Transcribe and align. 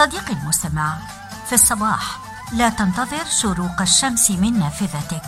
صديقي 0.00 0.32
المستمع 0.32 0.96
في 1.46 1.54
الصباح 1.54 2.18
لا 2.52 2.68
تنتظر 2.68 3.24
شروق 3.40 3.80
الشمس 3.80 4.30
من 4.30 4.58
نافذتك. 4.58 5.22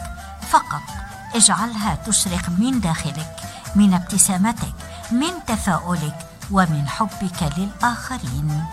فقط 0.51 0.83
اجعلها 1.35 1.95
تشرق 1.95 2.49
من 2.49 2.81
داخلك 2.81 3.37
من 3.77 3.95
ابتسامتك 3.95 4.75
من 5.11 5.45
تفاؤلك 5.47 6.17
ومن 6.51 6.89
حبك 6.89 7.59
للآخرين. 7.59 8.65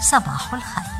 صباح 0.00 0.54
الخير. 0.54 0.95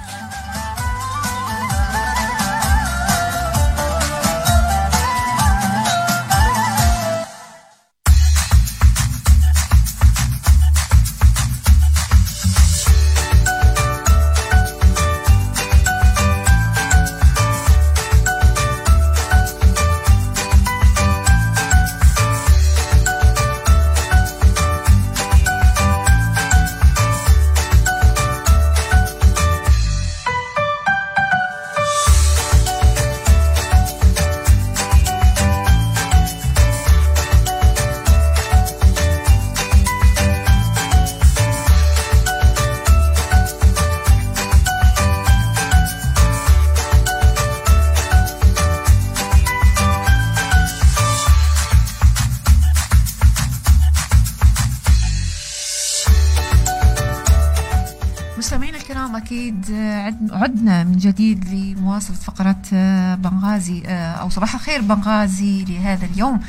عدنا 60.47 60.84
من 60.84 60.97
جديد 60.97 61.44
لمواصلة 61.48 62.16
فقرة 62.16 62.62
آه، 62.72 63.14
بنغازي 63.14 63.83
آه، 63.86 64.12
أو 64.12 64.28
صباح 64.28 64.55
الخير 64.55 64.80
بنغازي 64.80 65.64
لهذا 65.64 66.06
اليوم. 66.06 66.41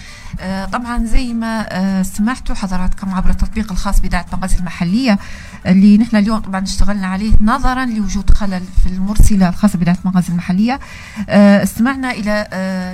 طبعا 0.73 1.05
زي 1.05 1.33
ما 1.33 2.03
سمعتوا 2.03 2.55
حضراتكم 2.55 3.13
عبر 3.13 3.29
التطبيق 3.29 3.71
الخاص 3.71 3.99
بإذاعة 3.99 4.25
بنغازي 4.35 4.57
المحلية 4.57 5.19
اللي 5.65 5.97
نحن 5.97 6.15
اليوم 6.15 6.39
طبعا 6.39 6.63
اشتغلنا 6.63 7.07
عليه 7.07 7.33
نظرا 7.41 7.85
لوجود 7.85 8.29
خلل 8.29 8.61
في 8.83 8.89
المرسلة 8.89 9.49
الخاصة 9.49 9.77
بإذاعة 9.79 9.97
بنغازي 10.05 10.29
المحلية. 10.29 10.79
استمعنا 11.29 12.11
إلى 12.11 12.47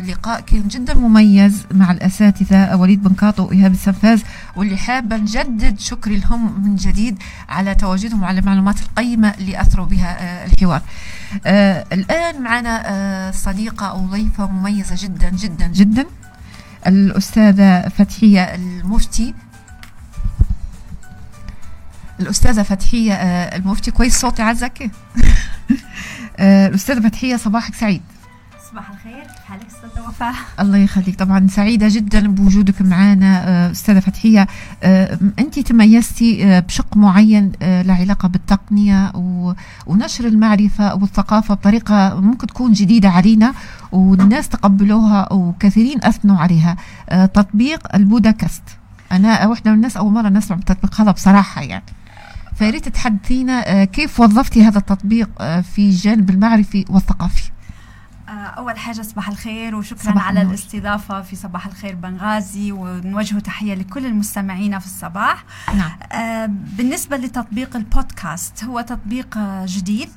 لقاء 0.07 0.41
كان 0.41 0.67
جدا 0.67 0.93
مميز 0.93 1.65
مع 1.71 1.91
الأساتذة 1.91 2.75
وليد 2.75 3.03
بن 3.03 3.15
كاطو 3.15 3.45
وإيهاب 3.45 3.71
السنفاز 3.71 4.23
واللي 4.55 4.77
حابة 4.77 5.17
نجدد 5.17 5.79
شكري 5.79 6.17
لهم 6.17 6.61
من 6.63 6.75
جديد 6.75 7.17
على 7.49 7.75
تواجدهم 7.75 8.23
وعلى 8.23 8.39
المعلومات 8.39 8.81
القيمة 8.81 9.33
اللي 9.39 9.61
أثروا 9.61 9.85
بها 9.85 10.17
آه، 10.21 10.45
الحوار. 10.45 10.81
آه، 11.45 11.85
الآن 11.93 12.41
معنا 12.41 12.83
آه، 12.85 13.31
صديقة 13.31 13.85
أو 13.85 14.05
ضيفة 14.05 14.47
مميزة 14.47 14.95
جدا 14.99 15.29
جدا 15.29 15.67
جدا. 15.67 16.05
الأستاذة 16.87 17.89
فتحية 17.89 18.55
المفتي. 18.55 19.33
الأستاذة 22.19 22.63
فتحية 22.63 23.13
المفتي. 23.55 23.91
كويس 23.91 24.19
صوتي 24.19 24.41
عزك 24.41 24.79
الأستاذة 26.39 27.07
فتحية 27.07 27.35
صباحك 27.35 27.75
سعيد. 27.75 28.01
صباح 28.73 28.89
الخير 28.89 29.23
كيف 29.23 29.43
حالك 29.45 29.67
أستاذة 29.67 30.07
وفاء؟ 30.07 30.33
الله 30.59 30.77
يخليك. 30.77 31.19
طبعا 31.19 31.47
سعيدة 31.47 31.87
جدا 31.89 32.27
بوجودك 32.27 32.81
معنا 32.81 33.47
آه، 33.47 33.71
أستاذة 33.71 33.99
فتحية. 33.99 34.47
آه، 34.83 35.19
أنت 35.39 35.59
تميزتي 35.59 36.45
آه، 36.45 36.59
بشق 36.59 36.97
معين 36.97 37.51
له 37.61 37.93
علاقه 37.93 38.27
بالتقنية 38.27 39.11
ونشر 39.87 40.25
المعرفة 40.25 40.95
والثقافة 40.95 41.53
بطريقة 41.53 42.21
ممكن 42.21 42.47
تكون 42.47 42.71
جديدة 42.71 43.09
علينا 43.09 43.53
والناس 43.91 44.49
تقبلوها 44.49 45.33
وكثيرين 45.33 46.03
أثنوا 46.03 46.37
عليها. 46.37 46.77
تطبيق 47.11 47.95
البودكاست 47.95 48.63
أنا 49.11 49.47
واحدة 49.47 49.71
من 49.71 49.77
الناس 49.77 49.97
أول 49.97 50.13
مرة 50.13 50.29
نسمع 50.29 50.55
بالتطبيق 50.57 51.01
هذا 51.01 51.11
بصراحة 51.11 51.61
يعني. 51.61 51.83
فياريت 52.55 52.89
تحدثينا 52.89 53.83
كيف 53.83 54.19
وظفتي 54.19 54.63
هذا 54.63 54.77
التطبيق 54.77 55.29
في 55.61 55.79
الجانب 55.89 56.29
المعرفي 56.29 56.85
والثقافي؟ 56.89 57.53
أول 58.33 58.77
حاجة 58.77 59.01
صباح 59.01 59.29
الخير 59.29 59.75
وشكرا 59.75 60.11
صباح 60.11 60.27
على 60.27 60.41
النور. 60.41 60.53
الاستضافة 60.53 61.21
في 61.21 61.35
صباح 61.35 61.65
الخير 61.67 61.95
بنغازي 61.95 62.71
ونوجه 62.71 63.39
تحية 63.39 63.73
لكل 63.73 64.05
المستمعين 64.05 64.79
في 64.79 64.85
الصباح 64.85 65.43
نعم. 65.75 65.91
آه 66.11 66.45
بالنسبة 66.45 67.17
لتطبيق 67.17 67.75
البودكاست 67.75 68.63
هو 68.63 68.81
تطبيق 68.81 69.37
جديد 69.65 70.11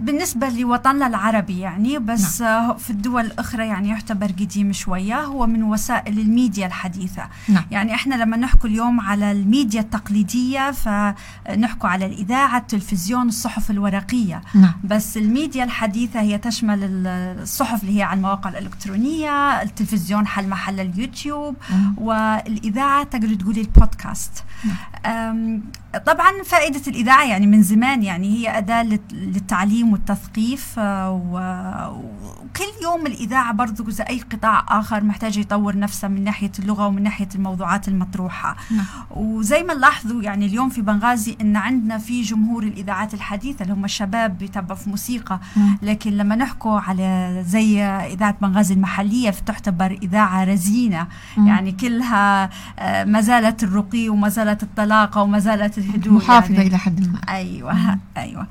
بالنسبة 0.00 0.48
لوطننا 0.48 1.06
العربي 1.06 1.58
يعني 1.58 1.98
بس 1.98 2.42
نعم. 2.42 2.76
في 2.76 2.90
الدول 2.90 3.24
الأخرى 3.26 3.66
يعني 3.66 3.88
يعتبر 3.88 4.26
قديم 4.26 4.72
شوية 4.72 5.20
هو 5.20 5.46
من 5.46 5.62
وسائل 5.62 6.18
الميديا 6.18 6.66
الحديثة 6.66 7.22
نعم. 7.48 7.64
يعني 7.70 7.94
إحنا 7.94 8.14
لما 8.14 8.36
نحكي 8.36 8.68
اليوم 8.68 9.00
على 9.00 9.32
الميديا 9.32 9.80
التقليدية 9.80 10.70
فنحكي 10.70 11.86
على 11.86 12.06
الإذاعة 12.06 12.58
التلفزيون 12.58 13.28
الصحف 13.28 13.70
الورقية 13.70 14.42
نعم. 14.54 14.74
بس 14.84 15.16
الميديا 15.16 15.64
الحديثة 15.64 16.20
هي 16.20 16.38
تشمل 16.38 16.78
الصحف 17.06 17.82
اللي 17.82 17.98
هي 17.98 18.02
على 18.02 18.16
المواقع 18.16 18.50
الإلكترونية 18.50 19.62
التلفزيون 19.62 20.26
حل 20.26 20.48
محل 20.48 20.80
اليوتيوب 20.80 21.56
نعم. 21.70 21.94
والإذاعة 21.98 23.04
تقدر 23.04 23.34
تقولي 23.34 23.60
البودكاست 23.60 24.44
نعم. 24.64 25.62
طبعا 25.98 26.42
فائدة 26.44 26.80
الإذاعة 26.88 27.24
يعني 27.24 27.46
من 27.46 27.62
زمان 27.62 28.02
يعني 28.02 28.38
هي 28.38 28.58
أداة 28.58 28.82
للتعليم 29.12 29.92
والتثقيف 29.92 30.78
آه، 30.78 31.10
وكل 31.10 32.82
يوم 32.82 33.06
الإذاعة 33.06 33.52
برضو 33.52 33.90
زي 33.90 34.04
أي 34.04 34.20
قطاع 34.20 34.66
آخر 34.68 35.04
محتاج 35.04 35.38
يطور 35.38 35.78
نفسه 35.78 36.08
من 36.08 36.24
ناحية 36.24 36.52
اللغة 36.58 36.86
ومن 36.86 37.02
ناحية 37.02 37.28
الموضوعات 37.34 37.88
المطروحة 37.88 38.56
نعم. 38.70 38.84
وزي 39.10 39.62
ما 39.62 39.74
نلاحظوا 39.74 40.22
يعني 40.22 40.46
اليوم 40.46 40.68
في 40.68 40.82
بنغازي 40.82 41.36
إن 41.40 41.56
عندنا 41.56 41.98
في 41.98 42.22
جمهور 42.22 42.62
الإذاعات 42.62 43.14
الحديثة 43.14 43.62
اللي 43.62 43.74
هم 43.74 43.84
الشباب 43.84 44.38
بيتبعوا 44.38 44.78
في 44.78 44.90
موسيقى 44.90 45.40
نعم. 45.56 45.78
لكن 45.82 46.10
لما 46.10 46.36
نحكوا 46.36 46.80
على 46.80 47.42
زي 47.46 47.82
إذاعة 47.82 48.36
بنغازي 48.42 48.74
المحلية 48.74 49.30
فتعتبر 49.30 49.98
إذاعة 50.02 50.44
رزينة 50.44 51.06
يعني 51.36 51.72
كلها 51.72 52.50
آه، 52.78 53.04
ما 53.04 53.20
زالت 53.20 53.62
الرقي 53.62 54.08
وما 54.08 54.28
زالت 54.28 54.62
الطلاقة 54.62 55.22
وما 55.22 55.38
زالت 55.38 55.79
الهدوء 55.80 56.12
محافظة 56.12 56.54
يعني. 56.54 56.66
إلى 56.66 56.78
حد 56.78 57.08
ما. 57.08 57.20
أيوة 57.28 57.72
مم. 57.72 58.00
أيوة. 58.16 58.46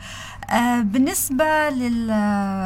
آه 0.49 0.81
بالنسبة 0.81 1.69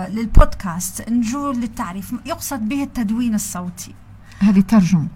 للبودكاست 0.10 1.10
نجو 1.10 1.52
للتعريف. 1.52 2.14
يقصد 2.26 2.70
به 2.70 2.84
التدوين 2.84 3.36
الصوتي. 3.36 3.94
هذه 4.40 4.60
ترجمة 4.60 5.08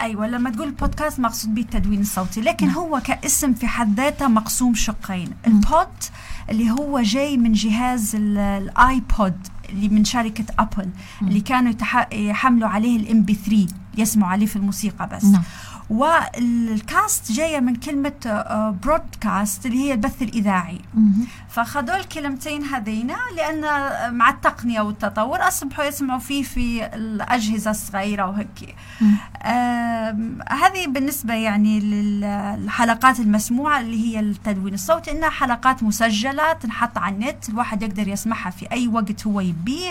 أيوه 0.00 0.26
لما 0.26 0.50
تقول 0.50 0.70
بودكاست 0.70 1.20
مقصود 1.20 1.54
به 1.54 1.62
التدوين 1.62 2.00
الصوتي 2.00 2.40
لكن 2.40 2.66
نعم. 2.66 2.76
هو 2.76 3.00
كاسم 3.04 3.54
في 3.54 3.66
حد 3.66 3.96
ذاته 3.96 4.28
مقسوم 4.28 4.74
شقين. 4.74 5.30
البود 5.46 5.88
اللي 6.50 6.70
هو 6.70 7.00
جاي 7.00 7.36
من 7.36 7.52
جهاز 7.52 8.14
الآيبود 8.14 9.36
اللي 9.68 9.88
من 9.88 10.04
شركة 10.04 10.44
أبل 10.58 10.90
اللي 11.22 11.40
كانوا 11.40 11.72
يحملوا 12.12 12.68
عليه 12.68 12.96
ال 12.96 13.22
MP3 13.22 13.66
يسمعوا 13.98 14.32
عليه 14.32 14.46
في 14.46 14.56
الموسيقى 14.56 15.08
بس. 15.08 15.24
نعم. 15.24 15.42
وال 15.90 16.37
cast 16.37 17.32
جاية 17.32 17.60
من 17.60 17.76
كلمة 17.76 18.12
broadcast 18.82 19.66
آه، 19.66 19.70
اللي 19.70 19.78
هي 19.84 19.92
البث 19.92 20.22
الإذاعي. 20.22 20.80
فخذوا 21.48 21.96
الكلمتين 21.96 22.64
هذين 22.64 23.12
لأن 23.36 23.60
مع 24.14 24.30
التقنية 24.30 24.80
والتطور 24.80 25.48
أصبحوا 25.48 25.84
يسمعوا 25.84 26.18
فيه 26.18 26.42
في 26.42 26.86
الأجهزة 26.86 27.70
الصغيرة 27.70 28.26
وهيك. 28.26 28.74
هذه 30.50 30.86
بالنسبة 30.86 31.34
يعني 31.34 31.80
للحلقات 31.80 33.20
المسموعة 33.20 33.80
اللي 33.80 34.06
هي 34.06 34.20
التدوين 34.20 34.74
الصوتي 34.74 35.10
إنها 35.10 35.30
حلقات 35.30 35.82
مسجلة 35.82 36.52
تنحط 36.52 36.98
على 36.98 37.14
النت 37.14 37.48
الواحد 37.48 37.82
يقدر 37.82 38.08
يسمعها 38.08 38.50
في 38.50 38.72
أي 38.72 38.88
وقت 38.88 39.26
هو 39.26 39.40
يبيه 39.40 39.90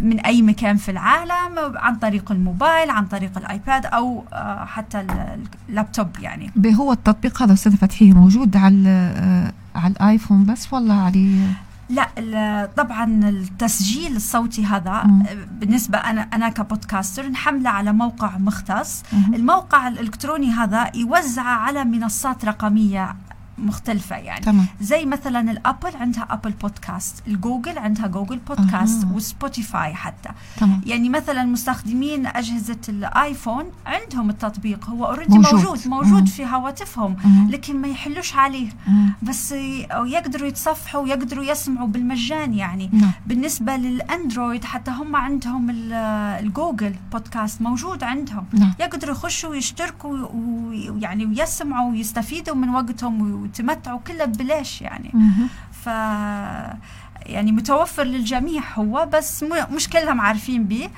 من 0.00 0.20
أي 0.26 0.42
مكان 0.42 0.76
في 0.76 0.90
العالم 0.90 1.76
عن 1.76 1.96
طريق 1.96 2.32
الموبايل 2.32 2.90
عن 2.90 3.06
طريق 3.06 3.38
الآيباد 3.38 3.86
أو 3.86 4.24
آه، 4.32 4.33
حتى 4.66 5.06
اللابتوب 5.68 6.08
يعني 6.20 6.50
هو 6.66 6.92
التطبيق 6.92 7.42
هذا 7.42 7.52
أستاذ 7.52 7.76
فتحي 7.76 8.12
موجود 8.12 8.56
على 8.56 8.88
آه، 8.88 9.52
على 9.78 9.92
الآيفون 9.92 10.44
بس 10.44 10.72
ولا 10.72 10.94
عليه 10.94 11.46
لا 11.88 12.68
طبعا 12.76 13.28
التسجيل 13.28 14.16
الصوتي 14.16 14.64
هذا 14.64 15.02
مم. 15.04 15.26
بالنسبة 15.60 15.98
أنا 15.98 16.20
أنا 16.20 16.48
ك 16.48 16.56
podcaster 16.56 17.28
نحمله 17.28 17.70
على 17.70 17.92
موقع 17.92 18.38
مختص 18.38 19.02
مم. 19.12 19.34
الموقع 19.34 19.88
الإلكتروني 19.88 20.50
هذا 20.50 20.90
يوزع 20.94 21.42
على 21.42 21.84
منصات 21.84 22.44
رقمية 22.44 23.16
مختلفة 23.58 24.16
يعني 24.16 24.44
تمام. 24.44 24.66
زي 24.80 25.06
مثلا 25.06 25.50
الأبل 25.50 25.96
عندها 25.96 26.26
Apple 26.30 26.50
Podcast 26.50 27.22
الجوجل 27.26 27.78
عندها 27.78 28.06
Google 28.06 28.38
Podcast 28.38 29.04
أه. 29.04 29.12
و 29.12 29.22
Spotify 29.22 29.94
حتى 29.94 30.28
تمام. 30.56 30.80
يعني 30.86 31.08
مثلا 31.08 31.44
مستخدمين 31.44 32.26
أجهزة 32.26 32.80
الآيفون 32.88 33.64
عندهم 33.86 34.30
التطبيق 34.30 34.90
هو 34.90 35.04
already 35.04 35.38
موجود 35.38 35.54
موجود, 35.54 35.86
موجود. 35.86 36.28
في 36.28 36.46
هواتفهم 36.46 37.16
أه. 37.24 37.50
لكن 37.50 37.80
ما 37.80 37.88
يخشوش 37.88 38.36
عليه 38.36 38.68
أه. 38.68 38.90
بس 39.22 39.52
يقدروا 39.92 40.48
يتصفحوا 40.48 41.00
ويقدروا 41.00 41.44
يسمعوا 41.44 41.88
بالمجان 41.88 42.54
يعني 42.54 42.90
نعم. 42.92 43.10
بالنسبة 43.26 43.76
للأندرويد 43.76 44.64
حتى 44.64 44.90
هم 44.90 45.16
عندهم 45.16 45.70
ال 45.70 45.88
Google 45.88 46.94
Podcast 47.12 47.62
موجود 47.62 48.04
عندهم 48.04 48.44
نعم. 48.52 48.74
يقدروا 48.80 49.14
يخشوا 49.14 49.50
ويشتركوا 49.50 50.28
ويعني 50.34 51.26
ويسمعوا 51.26 51.90
ويستفيدوا 51.90 52.54
من 52.54 52.68
وقتهم 52.68 53.43
وتمتعوا 53.44 54.00
كله 54.06 54.24
ببلاش 54.24 54.82
يعني. 54.82 55.12
ف 55.72 55.88
يعني 57.26 57.52
متوفر 57.52 58.02
للجميع 58.04 58.62
هو 58.74 59.08
بس 59.12 59.44
مش 59.74 59.88
كلهم 59.88 60.20
عارفين 60.20 60.64
به 60.64 60.88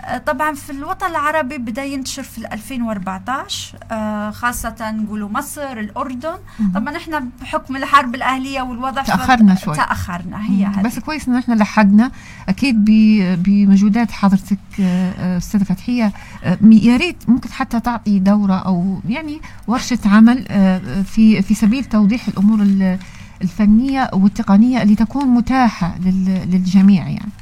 آه، 0.00 0.18
طبعا 0.18 0.54
في 0.54 0.72
الوطن 0.72 1.06
العربي 1.06 1.58
بدأ 1.58 1.84
ينتشر 1.84 2.22
في 2.22 2.38
2014 2.52 3.78
آه، 3.92 4.30
خاصة 4.30 4.90
نقولوا 4.90 5.28
مصر 5.28 5.72
الأردن. 5.72 6.36
طبعا 6.74 6.96
إحنا 6.96 7.28
بحكم 7.42 7.76
الحرب 7.76 8.14
الأهلية 8.14 8.62
والوضع 8.62 9.02
تأخرنا 9.02 9.54
شوي. 9.54 9.76
تأخرنا 9.76 10.42
هي 10.50 10.64
هذه 10.64 10.82
بس 10.82 10.98
كويس 10.98 11.28
إن 11.28 11.36
إحنا 11.36 11.54
لحقنا. 11.54 12.10
أكيد 12.48 12.84
بمجهودات 13.42 14.10
حضرتك 14.10 14.58
آه، 14.80 15.38
أستاذة 15.38 15.64
فتحية. 15.64 16.12
يا 16.62 16.96
ريت 16.96 17.16
ممكن 17.28 17.52
حتى 17.52 17.80
تعطي 17.80 18.18
دورة 18.18 18.54
أو 18.54 19.00
يعني 19.08 19.40
ورشة 19.66 19.98
عمل 20.06 20.44
في 21.04 21.42
في 21.42 21.54
سبيل 21.54 21.84
توضيح 21.84 22.28
الأمور 22.28 22.62
الفنية 23.42 24.10
والتقنية 24.12 24.82
اللي 24.82 24.94
تكون 24.94 25.26
متاحة 25.26 25.98
للجميع 25.98 27.08
يعني. 27.08 27.32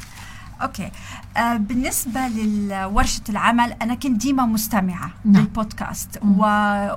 أوكي. 0.63 0.91
آه 1.37 1.57
بالنسبة 1.57 2.21
لورشه 2.29 3.23
العمل 3.29 3.73
أنا 3.83 3.95
كنت 3.95 4.21
ديما 4.23 4.47
مستمعة 4.47 5.11
نعم. 5.25 5.43
للبودكاست 5.43 6.19
و... 6.23 6.43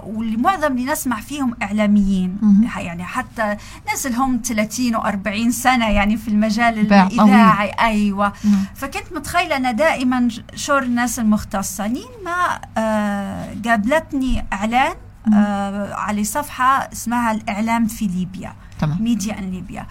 والمعظم 0.03 0.71
اللي 0.71 0.91
نسمع 0.91 1.19
فيهم 1.19 1.55
إعلاميين. 1.63 2.37
مم. 2.41 2.67
يعني 2.77 3.03
حتى 3.03 3.57
ناس 3.87 4.05
لهم 4.05 4.41
30 4.43 4.97
و40 4.97 5.49
سنة 5.49 5.89
يعني 5.89 6.17
في 6.17 6.27
المجال 6.27 6.79
الإذاعي. 6.79 7.69
أيوه. 7.69 8.33
نعم. 8.43 8.65
فكنت 8.75 9.13
متخيلة 9.15 9.57
أنا 9.57 9.71
دائما 9.71 10.27
شورت 10.55 10.83
الناس 10.83 11.19
المختصة. 11.19 11.87
ما 12.25 12.59
آه 12.77 13.53
قابلتني 13.65 14.45
إعلان 14.53 14.93
آه 15.33 15.93
على 15.93 16.23
صفحة 16.23 16.89
اسمها 16.93 17.31
الإعلام 17.31 17.85
في 17.87 18.07
ليبيا. 18.07 18.53
تمام. 18.79 19.03
Media 19.03 19.39
in 19.39 19.51
Libya. 19.51 19.85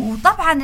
وطبعا 0.00 0.54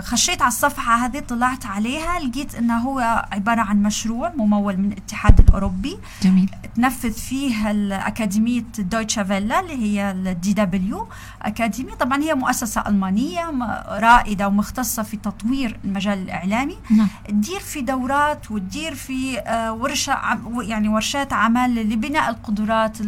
خشيت 0.00 0.42
على 0.42 0.48
الصفحة 0.48 1.06
هذه 1.06 1.18
طلعت 1.18 1.66
عليها 1.66 2.18
لقيت 2.18 2.54
إنه 2.54 2.78
هو 2.78 3.26
عبارة 3.32 3.60
عن 3.60 3.82
مشروع 3.82 4.32
ممول 4.36 4.76
من 4.76 4.92
الاتحاد 4.92 5.40
الأوروبي. 5.40 5.98
جميل. 6.22 6.50
تنفذ 6.76 7.12
فيه 7.12 7.70
الأكاديمية 7.70 8.64
Deutsche 8.78 9.24
Welle 9.24 9.60
اللي 9.60 9.76
هي 9.76 10.10
ال 10.10 10.52
DW 10.52 11.08
Akademie. 11.42 11.92
طبعا 11.92 12.22
هي 12.22 12.34
مؤسسة 12.34 12.84
ألمانية 12.86 13.50
رائدة 13.88 14.48
ومختصة 14.48 15.02
في 15.02 15.16
تطوير 15.16 15.78
المجال 15.84 16.18
الإعلامي. 16.18 16.76
نعم. 16.90 17.08
تدير 17.28 17.60
في 17.60 17.80
دورات 17.80 18.50
وتدير 18.50 18.94
في 18.94 19.38
آه، 19.38 19.72
ورشة 19.72 20.18
يعني 20.60 20.88
ورشات 20.88 21.32
عمل 21.32 21.74
لبناء 21.92 22.30
القدرات 22.30 22.98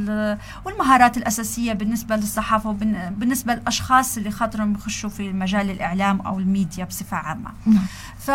والمهارات 0.64 1.16
الأساسية 1.16 1.72
بالنسبة 1.72 2.16
للصحافة 2.16 2.70
وبالنسبه 2.70 3.54
للأشخاص 3.54 3.79
الأشخاص 3.80 4.16
اللي 4.16 4.30
خاطرهم 4.30 4.72
يخشوا 4.72 5.10
في 5.10 5.32
مجال 5.32 5.70
الإعلام 5.70 6.20
أو 6.20 6.38
الميديا 6.38 6.84
بصفة 6.84 7.16
عامة. 7.16 7.50
نعم. 7.66 7.86
ف 8.18 8.30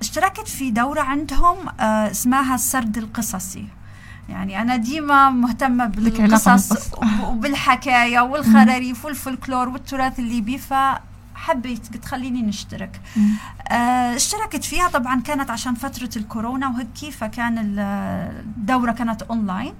اشتركت 0.00 0.48
في 0.48 0.70
دورة 0.70 1.00
عندهم 1.00 1.56
آه 1.80 2.10
اسمها 2.10 2.54
السرد 2.54 2.98
القصصي. 2.98 3.66
يعني 4.28 4.62
أنا 4.62 4.76
ديما 4.76 5.30
مهتمة 5.30 5.86
بالقصص 5.86 6.92
وبالحكاية 7.22 8.20
والخراريف 8.20 9.04
والفولكلور 9.04 9.68
والتراث 9.68 10.18
الليبي 10.18 10.58
فحبيت 10.58 11.09
قلت 11.48 12.04
خليني 12.04 12.42
نشترك. 12.42 13.00
آه 13.68 14.16
اشتركت 14.16 14.64
فيها. 14.64 14.88
طبعا 14.88 15.20
كانت 15.20 15.50
عشان 15.50 15.74
فترة 15.74 16.10
الكورونا 16.16 16.68
وهيك 16.68 17.12
فكان 17.14 17.78
الدورة 17.78 18.92
كانت 18.92 19.22
أونلاين 19.22 19.74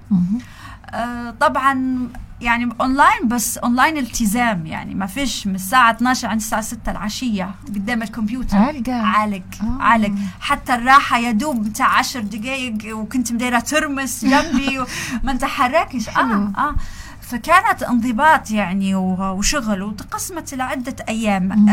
آه 0.89 1.31
طبعا 1.39 1.97
يعني 2.41 2.69
اونلاين 2.81 3.27
بس 3.27 3.57
اونلاين 3.57 3.97
التزام. 3.97 4.65
يعني 4.65 4.95
ما 4.95 5.05
فيش 5.05 5.47
من 5.47 5.55
الساعة 5.55 5.91
12 5.91 6.27
عند 6.27 6.39
الساعة 6.39 6.61
6 6.61 6.91
العشية 6.91 7.51
قدام 7.67 8.01
الكمبيوتر. 8.03 8.57
عالقة. 8.57 8.93
عالق 8.93 9.43
آه. 9.63 9.77
عالق. 9.83 10.11
حتى 10.39 10.75
الراحة 10.75 11.17
يا 11.17 11.31
دوب 11.31 11.63
بتاع 11.63 11.97
10 11.97 12.19
دقائق 12.21 12.97
وكنت 12.97 13.31
مديرة 13.33 13.59
ترمس 13.59 14.25
جنبي 14.25 14.79
وما 15.23 15.33
نتحركش 15.33 16.09
آه 16.09 16.51
آه. 16.57 16.75
فكانت 17.31 17.83
انضباط 17.83 18.51
يعني 18.51 18.95
وشغل 18.95 19.81
وتقسمت 19.83 20.53
لعدة 20.53 20.95
أيام 21.09 21.65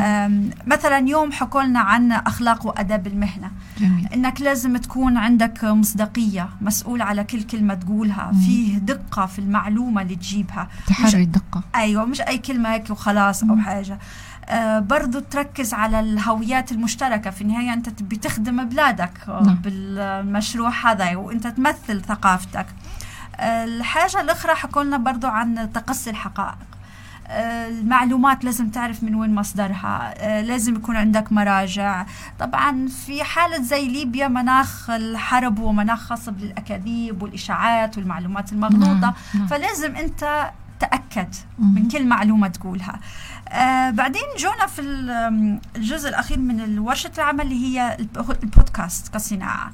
مثلا 0.67 1.09
يوم 1.09 1.33
حكوا 1.33 1.63
لنا 1.63 1.81
عن 1.81 2.13
أخلاق 2.13 2.67
وأداب 2.67 3.07
المهنة 3.07 3.51
جميل. 3.79 4.09
إنك 4.15 4.41
لازم 4.41 4.77
تكون 4.77 5.17
عندك 5.17 5.65
مصداقية 5.65 6.49
مسؤول 6.61 7.03
على 7.03 7.25
كل 7.25 7.43
كلمة 7.43 7.75
تقولها 7.75 8.31
مم. 8.33 8.41
فيه 8.41 8.79
دقة 8.79 9.27
في 9.27 9.39
المعلومة 9.39 10.03
اللي 10.03 10.17
تجيبها 10.17 10.69
تحري 10.87 11.23
الدقة 11.23 11.63
أيوة 11.75 12.05
مش 12.05 12.21
أي 12.21 12.39
كلمة 12.39 12.73
هيك 12.73 12.91
وخلاص 12.91 13.45
مم. 13.45 13.51
أو 13.51 13.57
حاجة 13.57 13.99
آه 14.49 14.79
برضو 14.79 15.19
تركز 15.19 15.75
على 15.75 16.01
الهويات 16.01 16.73
المشتركة 16.73 17.31
في 17.31 17.43
النهاية 17.43 17.73
أنت 17.73 17.89
تبي 17.89 18.17
تخدم 18.17 18.65
بلادك 18.65 19.13
نعم. 19.29 19.55
بالمشروع 19.55 20.71
هذا 20.85 21.17
وأنت 21.17 21.47
تمثل 21.47 22.03
ثقافتك 22.03 22.67
الحاجة 23.41 24.21
الأخرى 24.21 24.55
حكوا 24.55 24.83
لنا 24.85 24.97
برضو 24.97 25.27
عن 25.27 25.73
تقصي 25.73 26.11
الحقائق. 26.11 26.57
المعلومات 27.31 28.45
لازم 28.45 28.71
تعرف 28.71 29.03
من 29.03 29.15
وين 29.15 29.35
مصدرها 29.35 30.15
لازم 30.43 30.77
يكون 30.77 30.97
عندك 30.97 31.33
مراجع. 31.33 32.07
طبعا 32.39 32.89
في 33.07 33.25
حالة 33.25 33.63
زي 33.63 33.89
ليبيا 33.89 34.29
مناخ 34.29 34.91
الحرب 34.91 35.59
هو 35.59 35.73
مناخ 35.73 36.01
خصب 36.01 36.41
للأكاذيب 36.41 37.23
والإشاعات 37.23 37.99
والمعلومات 37.99 38.53
المغلوطة. 38.53 38.95
نعم. 38.95 39.15
نعم. 39.35 39.47
فلازم 39.47 39.97
أنت 39.97 40.51
تأكد 40.81 41.35
من 41.59 41.89
كل 41.89 42.07
معلومة 42.07 42.49
تقولها. 42.49 43.01
آه 43.49 43.91
بعدين 43.91 44.23
جونا 44.39 44.67
في 44.67 44.83
الجزء 45.77 46.09
الأخير 46.09 46.39
من 46.39 46.79
ورشة 46.79 47.11
العمل 47.19 47.41
اللي 47.41 47.67
هي 47.67 47.97
البودكاست 48.43 49.15
كصناعة. 49.15 49.67
آه، 49.67 49.73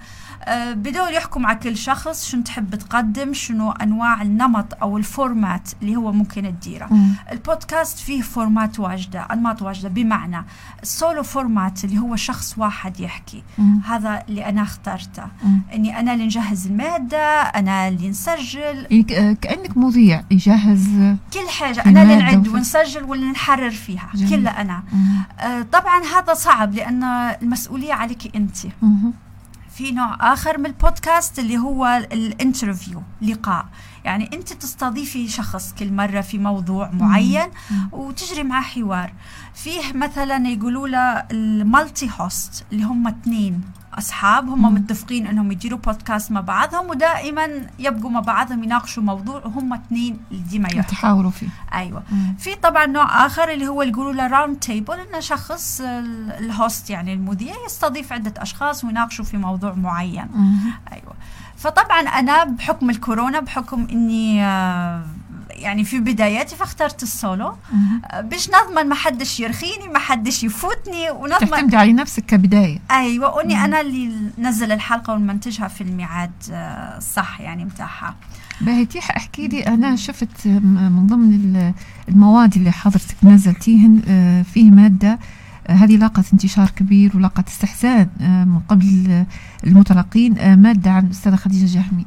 بدأوا 0.48 1.08
يحكوا 1.08 1.40
مع 1.40 1.52
كل 1.52 1.76
شخص 1.76 2.28
شنو 2.28 2.42
تحب 2.42 2.74
تقدم 2.74 3.32
شنو 3.32 3.70
أنواع 3.70 4.22
النمط 4.22 4.74
أو 4.82 4.98
ال 4.98 5.09
format 5.09 5.70
اللي 5.82 5.96
هو 5.96 6.12
ممكن 6.12 6.54
تديره. 6.60 6.90
البودكاست 7.32 7.98
فيه 7.98 8.22
formats 8.22 8.80
واجدة 8.80 9.20
أنماط 9.32 9.62
واجدة 9.62 9.88
بمعنى 9.88 10.44
ال 10.82 10.90
solo 10.90 11.22
format 11.22 11.84
اللي 11.84 11.98
هو 11.98 12.16
شخص 12.16 12.58
واحد 12.58 13.00
يحكي. 13.00 13.42
مم. 13.58 13.80
هذا 13.86 14.22
اللي 14.28 14.48
أنا 14.48 14.62
اخترته. 14.62 15.26
مم. 15.44 15.60
أني 15.74 16.00
أنا 16.00 16.12
اللي 16.14 16.24
نجهز 16.24 16.66
المادة 16.66 17.40
أنا 17.42 17.88
اللي 17.88 18.08
نسجل. 18.08 18.86
يعني 18.90 19.34
كأنك 19.34 19.76
مذيع 19.76 20.24
يجهز 20.30 20.88
كل 21.32 21.48
حاجة 21.58 21.84
أنا 21.86 22.02
اللي 22.02 22.16
نعد 22.16 22.48
ونسجل 22.48 23.04
واللي 23.04 23.26
نحرر 23.26 23.70
فيها 23.70 24.10
كلها 24.30 24.60
أنا. 24.60 24.82
آه 25.40 25.62
طبعا 25.62 26.02
هذا 26.04 26.34
صعب 26.34 26.74
لأن 26.74 27.04
المسؤولية 27.42 27.92
عليك 27.92 28.36
أنت. 28.36 28.56
مم. 28.82 29.12
في 29.74 29.92
نوع 29.92 30.32
آخر 30.32 30.58
من 30.58 30.66
البودكاست 30.66 31.38
اللي 31.38 31.58
هو 31.58 32.06
ال 32.12 32.21
interview 32.21 33.02
لقاء. 33.22 33.66
يعني 34.04 34.30
أنت 34.32 34.52
تستضيفي 34.52 35.28
شخص 35.28 35.74
كل 35.78 35.92
مرة 35.92 36.20
في 36.20 36.38
موضوع 36.38 36.90
معين 36.90 37.48
وتجري 37.92 38.42
معه 38.42 38.62
حوار. 38.62 39.12
فيه 39.54 39.92
مثلا 39.92 40.48
يقولوا 40.48 40.88
له 40.88 41.24
ال 41.30 42.10
multi-host 42.20 42.64
اللي 42.72 42.84
هم 42.84 43.08
اثنين. 43.08 43.62
أصحاب 43.98 44.48
هم. 44.48 44.74
متفقين 44.74 45.26
إنهم 45.26 45.52
يديروا 45.52 45.78
بودكاست 45.78 46.32
مع 46.32 46.40
بعضهم 46.40 46.90
ودائما 46.90 47.48
يبقوا 47.78 48.10
مع 48.10 48.20
بعضهم 48.20 48.64
يناقشوا 48.64 49.02
موضوع 49.02 49.42
وهم 49.44 49.72
اثنين 49.74 50.20
ديما 50.30 50.68
يتحاوروا 50.72 51.30
فيه 51.30 51.48
أيوه 51.74 52.02
مم. 52.12 52.34
في 52.38 52.54
طبعا 52.54 52.86
نوع 52.86 53.26
آخر 53.26 53.48
اللي 53.50 53.68
هو 53.68 53.82
يقولوا 53.82 54.12
له 54.12 54.26
round 54.26 54.56
table 54.58 54.94
إنه 55.00 55.20
شخص 55.20 55.80
ال 56.38 56.49
host 56.49 56.90
يعني 56.90 57.12
المذيع 57.12 57.54
يستضيف 57.66 58.12
عدة 58.12 58.42
أشخاص 58.42 58.84
ويناقشوا 58.84 59.24
في 59.24 59.36
موضوع 59.36 59.72
معين 59.74 60.26
مم. 60.34 60.58
أيوه 60.92 61.14
فطبعا 61.56 62.00
أنا 62.00 62.44
بحكم 62.44 62.90
الكورونا 62.90 63.40
بحكم 63.40 63.86
إني 63.92 64.44
آه 64.44 65.02
يعني 65.54 65.84
في 65.84 66.00
بداياتي 66.00 66.56
فاخترت 66.56 67.02
السولو. 67.02 67.56
باش 68.20 68.50
نضمن 68.50 68.88
ما 68.88 68.94
حدش 68.94 69.40
يرخيني 69.40 69.88
ما 69.88 69.99
حدش 69.99 70.44
يفوتني 70.44 71.11
ونضمن 71.11 71.50
تعتمدي 71.50 71.76
على 71.76 71.92
نفسك 71.92 72.26
كبداية. 72.26 72.78
أيوه 72.90 73.34
وإني 73.34 73.64
أنا 73.64 73.80
اللي 73.80 74.30
نزل 74.38 74.73
الحلقة 74.73 75.12
ونمنتجها 75.12 75.68
في 75.68 75.80
الميعاد 75.80 76.32
الصح 76.96 77.40
آه، 77.40 77.42
يعني 77.42 77.64
متاعها 77.64 78.14
باهي 78.61 78.84
تيح 78.84 79.16
أحكي 79.16 79.49
لي؟ 79.49 79.66
أنا 79.66 79.96
شفت 79.96 80.46
من 80.46 81.06
ضمن 81.06 81.73
المواد 82.08 82.54
اللي 82.56 82.73
حضرتك 82.73 83.16
نزلتيهن 83.23 84.02
آه، 84.08 84.42
فيه 84.42 84.70
مادة 84.70 85.18
آه، 85.66 85.73
هذه 85.73 85.96
لاقت 85.96 86.32
انتشار 86.32 86.70
كبير 86.70 87.16
ولاقت 87.16 87.49
استحسان 87.49 88.08
من 88.20 88.58
قبل 88.68 89.25
المتلقين 89.66 90.58
مادة 90.58 90.90
عن 90.90 91.06
الاستاذه 91.06 91.37
خديجة 91.37 91.75
جهمي 91.75 92.06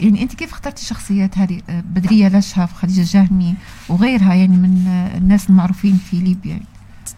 يعني 0.00 0.22
أنت 0.22 0.34
كيف 0.34 0.52
اخترتي 0.52 0.82
الشخصيات 0.82 1.38
هذه؟ 1.38 1.62
بدرية 1.68 2.28
لشهف 2.28 2.72
خديجة 2.72 3.18
جهمي 3.18 3.54
وغيرها 3.88 4.34
يعني 4.34 4.56
من 4.56 4.86
الناس 5.16 5.50
المعروفين 5.50 5.96
في 6.10 6.16
ليبيا. 6.16 6.50
يعني. 6.50 6.64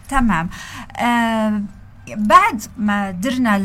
تمام. 0.09 0.49
أه 0.97 1.61
بعد 2.07 2.61
ما 2.77 3.11
درنا 3.11 3.57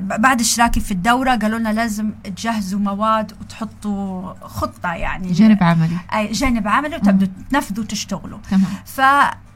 بعد 0.00 0.40
اشتراكي 0.40 0.80
في 0.80 0.90
الدورة 0.90 1.36
قالوا 1.36 1.58
لنا 1.58 1.68
لازم 1.68 2.10
تجهزوا 2.24 2.80
مواد 2.80 3.32
وتحطوا 3.40 4.34
خطة 4.46 4.92
يعني. 4.92 5.32
جانب 5.32 5.62
عملي. 5.62 5.96
أي 6.14 6.32
جانب 6.32 6.68
عملي 6.68 6.96
وتبدوا 6.96 7.28
تنفذوا 7.50 7.84
وتشتغلوا. 7.84 8.38
تمام. 8.50 8.66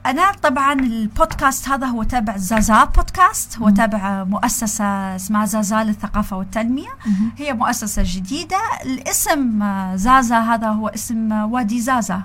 فأنا 0.05 0.33
طبعا 0.43 0.73
البودكاست 0.73 1.69
هذا 1.69 1.87
هو 1.87 2.03
تابع 2.03 2.37
زازا 2.37 2.85
بودكاست 2.85 3.59
هو 3.59 3.71
تابع 3.71 4.25
مؤسسة 4.25 5.17
اسمها 5.17 5.45
زازا 5.47 5.85
للثقافة 5.85 6.37
والتنمية 6.37 6.89
مم. 7.07 7.31
هي 7.39 7.53
مؤسسة 7.53 8.03
جديدة. 8.07 8.59
الاسم 8.85 9.65
زازا 9.97 10.39
هذا 10.41 10.69
هو 10.69 10.89
اسم 10.89 11.33
وادي 11.33 11.81
زازا. 11.81 12.23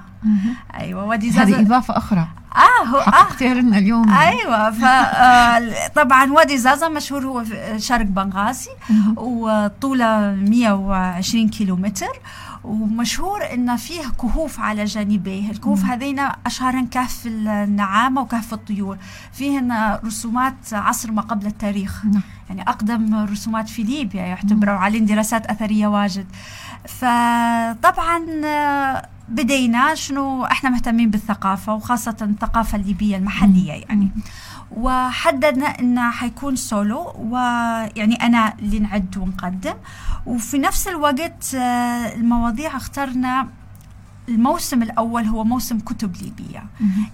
أيوه 0.80 1.04
وادي 1.04 1.32
زازا. 1.32 1.44
هذه 1.44 1.62
إضافة 1.62 1.98
أخرى. 1.98 2.28
آه 2.56 2.86
هو 2.88 3.02
حققتيها 3.02 3.54
لنا 3.54 3.78
اليوم. 3.78 4.14
أيوه 4.14 4.72
فطبعا 4.72 6.24
آه، 6.26 6.32
وادي 6.32 6.58
زازا 6.58 6.88
مشهور 6.90 7.26
هو 7.26 7.44
في 7.44 7.80
شرق 7.80 8.06
بنغازي 8.06 8.72
وطوله 9.18 10.32
120 10.32 11.50
كيلومتر. 11.50 12.20
ومشهور 12.64 13.54
ان 13.54 13.76
فيه 13.76 14.02
كهوف 14.22 14.60
على 14.60 14.86
جانبيه. 14.86 15.52
الكهوف 15.52 15.86
هذين 15.86 16.20
اشهرهن 16.46 16.88
كهف 16.88 17.28
النعامة 17.28 18.22
وكهف 18.22 18.54
الطيور. 18.54 18.98
فيهن 19.32 20.00
رسومات 20.06 20.74
عصر 20.74 21.12
ما 21.12 21.22
قبل 21.22 21.48
التاريخ. 21.48 22.06
نعم. 22.06 22.22
يعني 22.50 22.62
أقدم 22.62 23.26
رسومات 23.26 23.70
في 23.70 23.84
ليبيا 23.84 24.22
يعتبروا 24.22 24.76
عليهم 24.76 25.06
دراسات 25.06 25.46
أثرية 25.46 25.88
واجد. 25.88 26.26
فطبعا 26.88 28.20
بدينا 29.30 29.96
شنو 29.96 30.46
إحنا 30.46 30.70
مهتمين 30.70 31.10
بالثقافة 31.10 31.74
وخاصة 31.74 32.18
الثقافة 32.22 32.78
الليبية 32.78 33.18
المحلية 33.18 33.72
يعني. 33.72 34.12
وحددنا 34.72 35.80
انه 35.80 36.12
حيكون 36.12 36.56
سولو 36.56 37.14
ويعني 37.20 38.16
أنا 38.16 38.54
اللي 38.60 38.80
نعد 38.80 39.18
ونقدم. 39.18 39.74
وفي 40.26 40.58
نفس 40.58 40.88
الوقت 40.88 41.56
آه، 41.56 42.16
المواضيع 42.16 42.78
اخترنا 42.78 43.48
الموسم 44.30 44.82
الأول 44.84 45.26
هو 45.26 45.44
موسم 45.44 45.80
كتب 45.80 46.16
ليبية. 46.16 46.64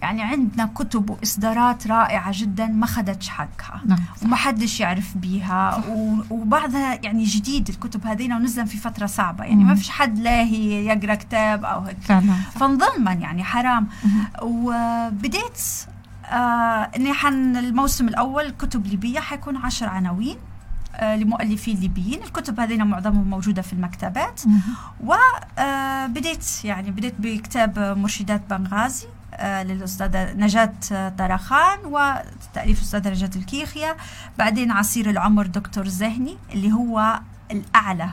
يعني 0.02 0.24
عندنا 0.24 0.66
كتب 0.76 1.10
وإصدارات 1.10 1.88
رائعة 1.88 2.32
جدا 2.34 2.68
ما 2.68 2.86
خدتش 2.86 3.30
حقها. 3.30 3.82
نعم. 3.86 4.00
وما 4.24 4.36
حدش 4.36 4.80
يعرف 4.80 5.18
بيها. 5.18 5.84
وبعضها 6.30 7.00
يعني 7.04 7.24
جديد 7.24 7.70
الكتب 7.70 8.08
هذين 8.08 8.34
ونزل 8.34 8.68
في 8.68 8.78
فترة 8.78 9.06
صعبة. 9.06 9.44
يعني 9.44 9.64
ما 9.64 9.76
فيش 9.76 9.90
حد 9.90 10.20
لاهي 10.20 10.86
يقرأ 10.86 11.16
كتاب 11.16 11.66
أو 11.66 11.82
هيك. 11.82 11.98
فنظلما 12.52 13.14
يعني 13.14 13.44
حرام. 13.44 13.88
وبديت 14.42 15.62
آه 16.26 16.90
إني 16.96 17.14
حن 17.14 17.58
الموسم 17.58 18.08
الأول 18.08 18.50
كتب 18.50 18.88
ليبية 18.88 19.20
حيكون 19.20 19.58
عشر 19.58 19.90
عناوين. 19.90 20.38
لمؤلفين 21.02 21.78
ليبيين. 21.78 22.24
الكتب 22.24 22.60
هذين 22.60 22.84
معظمهم 22.88 23.30
موجودة 23.30 23.62
في 23.62 23.74
المكتبات. 23.74 24.42
وبديت 25.00 26.46
آه، 26.64 26.68
يعني 26.68 26.92
بديت 26.92 27.16
بكتاب 27.20 27.80
مرشدات 27.80 28.42
بنغازي 28.54 29.08
آه، 29.34 29.64
للأستاذة 29.64 30.34
نجاة 30.34 30.74
طرخان 31.18 31.78
وتأليف 31.86 32.78
الأستاذة 32.78 33.10
نجاة 33.10 33.30
الكيخية. 33.36 33.98
بعدين 34.38 34.72
عصير 34.72 35.10
العمر 35.10 35.48
دكتور 35.48 35.88
زهني 35.88 36.38
اللي 36.54 36.72
هو 36.72 37.20
الأعلى. 37.52 38.10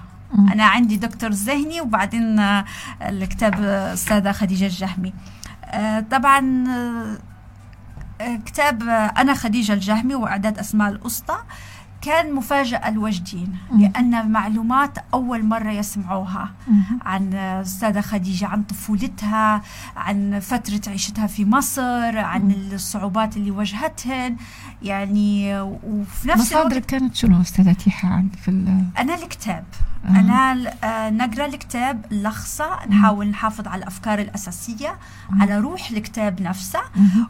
أنا 0.52 0.64
عندي 0.64 0.96
دكتور 0.96 1.32
زهني 1.32 1.80
وبعدين 1.80 2.40
الكتاب 3.02 3.62
أستاذة 3.64 4.32
خديجة 4.32 4.66
الجهمي. 4.66 5.12
طبعا 6.10 6.64
كتاب 8.46 8.82
أنا 9.18 9.34
خديجة 9.34 9.72
الجهمي 9.72 10.14
وإعداد 10.14 10.58
أسماء 10.58 10.90
الأسطى. 10.90 11.38
كان 12.02 12.34
مفاجأة 12.34 12.88
الوجدين 12.88 13.56
لأن 13.78 14.30
معلومات 14.30 14.98
أول 15.14 15.44
مرة 15.44 15.70
يسمعوها 15.70 16.50
عن 17.02 17.34
أستاذة 17.34 18.00
خديجة 18.00 18.46
عن 18.46 18.62
طفولتها 18.62 19.62
عن 19.96 20.40
فترة 20.40 20.80
عيشتها 20.86 21.26
في 21.26 21.44
مصر 21.44 22.18
عن 22.18 22.50
الصعوبات 22.72 23.36
اللي 23.36 23.50
واجهتهن. 23.50 24.36
يعني 24.82 25.60
وفي 25.60 26.28
نفس 26.28 26.52
الوقت 26.52 26.74
كانت 26.78 27.14
شنو 27.14 27.40
أستاذة 27.40 27.72
تيحة 27.72 28.24
في 28.44 28.50
أنا 28.98 29.14
الكتاب. 29.14 29.64
أنا 30.08 30.70
آه 30.84 31.10
نقرأ 31.10 31.46
الكتاب 31.46 32.04
لخصة 32.10 32.86
نحاول 32.88 33.26
نحافظ 33.28 33.68
على 33.68 33.82
الأفكار 33.82 34.18
الأساسية 34.18 34.94
مم. 35.30 35.42
على 35.42 35.58
روح 35.58 35.90
الكتاب 35.90 36.42
نفسه 36.42 36.80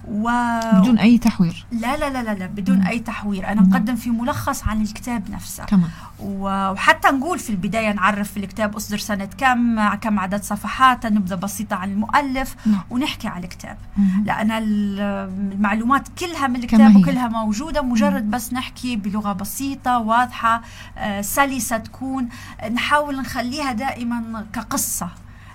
و... 0.08 0.30
بدون 0.72 0.98
أي 0.98 1.18
تحوير. 1.18 1.66
لا 1.72 1.96
لا 1.96 2.10
لا 2.10 2.22
لا, 2.22 2.34
لا 2.34 2.46
بدون. 2.46 2.82
أي 2.82 2.98
تحوير. 2.98 3.48
أنا 3.48 3.60
مقدم 3.60 3.96
في 3.96 4.10
ملخص 4.10 4.64
عن 4.68 4.82
الكتاب 4.82 5.30
نفسه. 5.30 5.64
كمان. 5.64 5.90
وحتى 6.22 7.08
نقول 7.08 7.38
في 7.38 7.50
البداية 7.50 7.92
نعرف 7.92 8.32
في 8.32 8.36
الكتاب 8.36 8.76
أصدر 8.76 8.98
سنة 8.98 9.28
كم 9.38 9.94
كم 9.94 10.18
عدد 10.18 10.42
صفحات 10.42 11.06
نبذة 11.06 11.34
بسيطة 11.34 11.76
عن 11.76 11.90
المؤلف 11.90 12.56
مم. 12.66 12.78
ونحكي 12.90 13.28
على 13.28 13.44
الكتاب. 13.44 13.76
لأن 14.24 14.50
المعلومات 14.52 16.08
كلها 16.18 16.46
من 16.46 16.56
الكتاب 16.56 16.96
وكلها 16.96 17.28
موجودة 17.28 17.82
مجرد. 17.82 18.30
بس 18.30 18.52
نحكي 18.52 18.96
بلغة 18.96 19.32
بسيطة 19.32 19.98
واضحة 19.98 20.62
آه 20.98 21.20
سلسة 21.20 21.76
تكون 21.76 22.28
نحاول 22.72 23.20
نخليها 23.20 23.72
دائما 23.72 24.46
كقصة. 24.52 25.08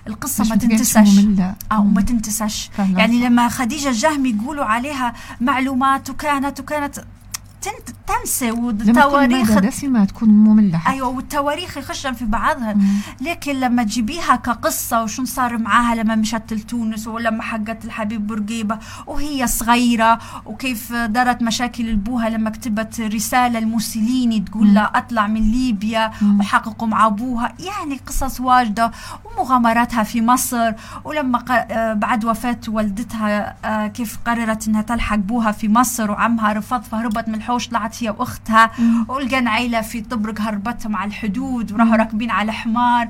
القصة 0.06 0.44
ما 0.48 0.56
تنتسش 0.56 1.26
أو 1.72 1.84
ما 1.84 2.00
تنتسش 2.02 2.70
يعني 2.78 3.24
لما 3.24 3.48
خديجة 3.48 3.88
الجهمي 3.88 4.30
يقولوا 4.30 4.64
عليها 4.64 5.12
معلومات 5.40 6.10
وكانت 6.10 6.60
وكانت 6.60 7.04
تنسى 8.06 8.50
والتواريخ 8.50 9.58
دسمة 9.58 10.04
تكون 10.04 10.28
مملة 10.28 10.80
أيوه 10.86 11.08
والتواريخ 11.08 11.76
يخشن 11.76 12.12
في 12.12 12.24
بعضها. 12.24 12.74
مم. 12.74 13.00
لكن 13.20 13.60
لما 13.60 13.82
تجيبيها 13.82 14.36
كقصة 14.36 15.02
وشو 15.02 15.24
صار 15.24 15.58
معاها 15.58 15.94
لما 15.94 16.14
مشت 16.14 16.52
لتونس 16.52 17.06
ولما 17.06 17.42
حقت 17.42 17.84
الحبيب 17.84 18.26
بورقيبة 18.26 18.78
وهي 19.06 19.46
صغيرة 19.46 20.18
وكيف 20.46 20.92
دارت 20.92 21.42
مشاكل 21.42 21.90
ابوها 21.92 22.28
لما 22.28 22.50
كتبت 22.50 23.00
رسالة 23.00 23.60
لموسوليني 23.60 24.40
تقول 24.40 24.74
له 24.74 24.90
أطلع 24.94 25.26
من 25.26 25.50
ليبيا 25.50 26.10
وحققوا 26.40 26.88
مع 26.88 27.06
أبوها. 27.06 27.52
يعني 27.58 28.00
قصص 28.06 28.40
واجدة 28.40 28.90
ومغامراتها 29.24 30.02
في 30.02 30.22
مصر. 30.22 30.72
ولما 31.04 31.44
آه، 31.50 31.92
بعد 31.92 32.24
وفاة 32.24 32.60
والدتها 32.68 33.56
آه، 33.64 33.86
كيف 33.86 34.18
قررت 34.26 34.68
إنها 34.68 34.82
تلحق 34.82 35.14
ابوها 35.14 35.52
في 35.52 35.68
مصر 35.68 36.10
وعمها 36.10 36.52
رفض 36.52 36.82
فهربت 36.82 37.28
من 37.28 37.42
الحوش 37.48 37.68
طلعت 37.68 38.02
هي 38.02 38.10
واختها 38.10 38.70
ولقى 39.08 39.36
عيلة 39.36 39.80
في 39.80 40.00
طبرق 40.00 40.40
هربتهم 40.40 40.96
على 40.96 41.08
الحدود 41.08 41.72
وراحوا 41.72 41.96
راكبين 41.96 42.30
على 42.30 42.52
حمار. 42.52 43.08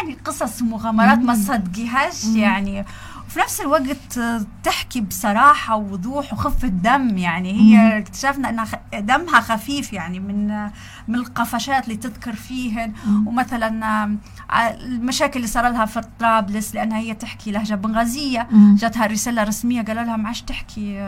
يعني 0.00 0.18
قصص 0.24 0.62
ومغامرات 0.62 1.18
ما 1.18 1.34
تصدقيهاش. 1.34 2.24
يعني 2.24 2.84
وفي 3.26 3.38
نفس 3.40 3.60
الوقت 3.60 4.20
تحكي 4.64 5.00
بصراحة 5.00 5.76
ووضوح 5.76 6.32
وخفة 6.32 6.68
دم 6.68 7.18
يعني 7.18 7.52
هي 7.52 7.98
اكتشفنا 7.98 8.48
إنها 8.48 8.66
دمها 8.94 9.40
خفيف 9.40 9.92
يعني 9.92 10.20
من 10.20 10.46
من 11.08 11.14
القفشات 11.14 11.84
اللي 11.84 11.96
تذكر 11.96 12.32
فيهن. 12.32 12.92
ومثلا 13.26 14.16
المشاكل 14.80 15.36
اللي 15.36 15.46
صار 15.48 15.68
لها 15.68 15.84
في 15.84 16.00
طرابلس 16.18 16.74
لأنها 16.74 16.98
هي 16.98 17.14
تحكي 17.14 17.50
لهجة 17.50 17.74
بنغازية. 17.74 18.48
جاتها 18.52 19.06
رسالة 19.06 19.42
رسمية 19.42 19.82
قالوا 19.82 20.02
لها 20.02 20.16
ما 20.16 20.26
عادش 20.26 20.42
تحكي 20.42 21.00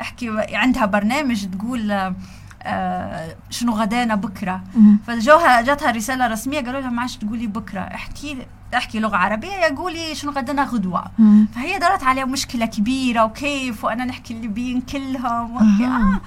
احكي 0.00 0.30
عندها 0.56 0.86
برنامج 0.86 1.46
تقول 1.46 2.14
آه 2.64 3.34
شنو 3.50 3.72
غدانا 3.72 4.14
بكرة. 4.14 4.60
فجوها 5.06 5.60
جاتها 5.60 5.90
رسالة 5.90 6.26
رسمية 6.26 6.60
قالوا 6.60 6.80
لها 6.80 6.90
ما 6.90 7.00
عادش 7.00 7.16
تقولي 7.16 7.46
بكرة 7.46 7.80
احكي 7.80 8.38
احكي 8.74 9.00
لغة 9.00 9.16
عربية 9.16 9.48
يا 9.52 9.74
قولي 9.74 10.14
شنو 10.14 10.32
غدانا 10.32 10.62
غدوة. 10.64 11.04
مم. 11.18 11.46
فهي 11.54 11.78
دارت 11.78 12.02
عليها 12.04 12.24
مشكلة 12.24 12.66
كبيرة 12.66 13.24
وكيف 13.24 13.84
وأنا 13.84 14.04
نحكي 14.04 14.34
الليبيين 14.34 14.80
كلهم 14.80 15.82
آه. 15.84 16.20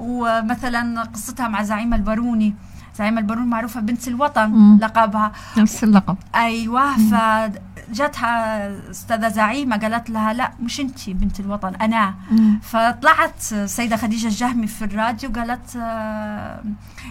ومثلا 0.00 1.02
قصتها 1.02 1.48
مع 1.48 1.62
زعيم 1.62 1.94
الباروني. 1.94 2.54
زعيم 2.98 3.18
البارون 3.18 3.46
معروفة 3.46 3.80
بنت 3.80 4.08
الوطن 4.08 4.50
مم. 4.50 4.78
لقبها. 4.82 5.32
نفس 5.56 5.84
اللقب. 5.84 6.16
أيوة 6.34 6.96
ف 6.96 7.14
جاتها 7.92 8.90
أستاذة 8.90 9.28
زعيمة 9.28 9.76
قالت 9.76 10.10
لها 10.10 10.32
لا 10.32 10.52
مش 10.62 10.80
انت 10.80 11.10
بنت 11.10 11.40
الوطن 11.40 11.74
أنا. 11.74 12.14
فطلعت 12.62 13.42
سيده 13.66 13.96
خديجة 13.96 14.26
الجهمي 14.26 14.66
في 14.66 14.84
الراديو 14.84 15.30
قالت 15.30 15.76
آه، 15.76 16.62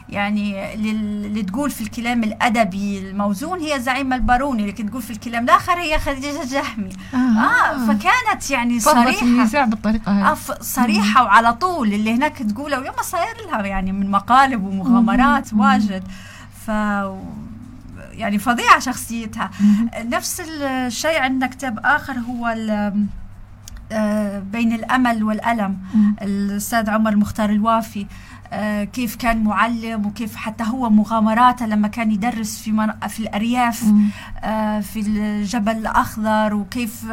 يعني 0.09 0.73
اللي 0.73 1.43
تقول 1.43 1.71
في 1.71 1.81
الكلام 1.81 2.23
الأدبي 2.23 2.99
الموزون 2.99 3.59
هي 3.59 3.79
زعيمة 3.79 4.15
الباروني 4.15 4.67
لكن 4.67 4.89
تقول 4.89 5.01
في 5.01 5.11
الكلام 5.11 5.43
الآخر 5.43 5.73
هي 5.79 5.99
خديجة 5.99 6.41
الجهمي. 6.43 6.89
آه, 7.13 7.17
آه 7.17 7.85
فكانت 7.87 8.51
يعني 8.51 8.79
صريحة. 8.79 9.25
النزاع 9.25 9.65
بالطريقة 9.65 10.11
هذه. 10.11 10.31
آه 10.31 10.37
صريحة 10.61 11.23
وعلى 11.23 11.53
طول 11.53 11.93
اللي 11.93 12.15
هناك 12.15 12.37
تقوله 12.37 12.79
ويوم 12.79 12.95
صاير 13.01 13.35
لها 13.51 13.65
يعني 13.65 13.91
من 13.91 14.11
مقالب 14.11 14.63
ومغامرات 14.63 15.53
واجد. 15.53 16.03
ف 16.65 16.71
يعني 18.19 18.39
فظيعة 18.39 18.79
شخصيتها. 18.79 19.51
نفس 19.97 20.41
الشيء 20.61 21.19
عندنا 21.21 21.47
كتاب 21.47 21.79
آخر 21.85 22.13
هو 22.13 22.47
آه، 23.91 24.39
بين 24.39 24.73
الأمل 24.73 25.23
والألم. 25.23 25.77
الأستاذ 26.21 26.89
عمر 26.89 27.11
المختار 27.11 27.49
الوافي. 27.49 28.01
آه، 28.01 28.05
كيف 28.93 29.15
كان 29.15 29.43
معلم 29.43 30.05
وكيف 30.05 30.35
حتى 30.35 30.63
هو 30.63 30.89
مغامراته 30.89 31.65
لما 31.65 31.87
كان 31.87 32.11
يدرس 32.11 32.57
في 32.57 32.93
في 33.09 33.19
الأرياف 33.19 33.83
آه، 34.43 34.79
في 34.79 34.99
الجبل 34.99 35.71
الأخضر 35.71 36.53
وكيف 36.53 37.05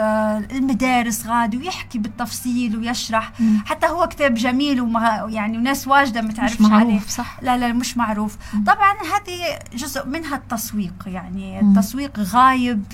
المدارس 0.53 1.27
غادي 1.27 1.57
ويحكي 1.57 1.99
بالتفصيل 1.99 2.77
ويشرح. 2.77 3.33
حتى 3.65 3.87
هو 3.87 4.07
كتاب 4.07 4.35
جميل 4.35 4.81
ويعني 4.81 5.59
وناس 5.59 5.89
واجدة 5.89 6.23
ما 6.23 6.33
تعرفش 6.33 6.55
مش 6.55 6.61
معروف 6.61 6.91
عليه. 6.91 7.01
صح. 7.01 7.39
لا 7.43 7.59
لا 7.59 7.73
مش 7.73 7.97
معروف. 7.97 8.37
طبعا 8.67 8.93
هذه 8.93 9.59
جزء 9.75 10.07
منها 10.07 10.37
التسويق 10.37 10.95
يعني 11.07 11.61
التسويق 11.61 12.21
غايب 12.21 12.85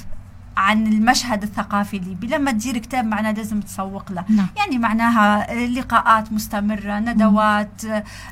عن 0.57 0.87
المشهد 0.87 1.43
الثقافي 1.43 1.97
الليبي 1.97 2.27
لما 2.27 2.51
تدير 2.51 2.79
كتاب 2.79 3.05
معناه 3.05 3.33
لازم 3.33 3.61
تسوق 3.61 4.13
له. 4.13 4.25
نعم. 4.29 4.47
يعني 4.57 4.79
معناها 4.79 5.55
لقاءات 5.67 6.33
مستمرة 6.33 6.99
ندوات 6.99 7.85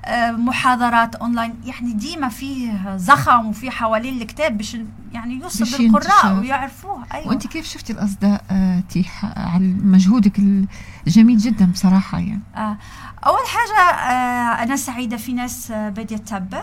آه، 0.05 0.31
محاضرات 0.31 1.15
أونلاين. 1.15 1.55
يعني 1.65 1.93
ديما 1.93 2.29
فيه 2.29 2.97
زخم 2.97 3.47
وفي 3.47 3.71
حوالين 3.71 4.23
الكتاب 4.23 4.57
باش 4.57 4.77
يعني 5.13 5.35
يوصل 5.35 5.83
للقراء 5.83 6.39
ويعرفوه 6.39 7.05
أيوة. 7.15 7.29
وأنت 7.29 7.47
كيف 7.47 7.67
شفتي 7.67 7.93
الأصداء 7.93 8.45
آه 8.51 8.81
تيح 8.81 9.25
على 9.25 9.67
مجهودك 9.83 10.39
الجميل 11.07 11.39
جدا 11.39 11.67
بصراحة 11.67 12.19
يعني 12.19 12.41
آه. 12.57 12.77
أول 13.27 13.41
حاجة 13.47 13.81
آه، 13.81 14.63
أنا 14.63 14.77
سعيدة 14.77 15.17
في 15.17 15.33
ناس 15.33 15.71
آه، 15.71 15.89
بدات 15.89 16.13
تتبع 16.13 16.63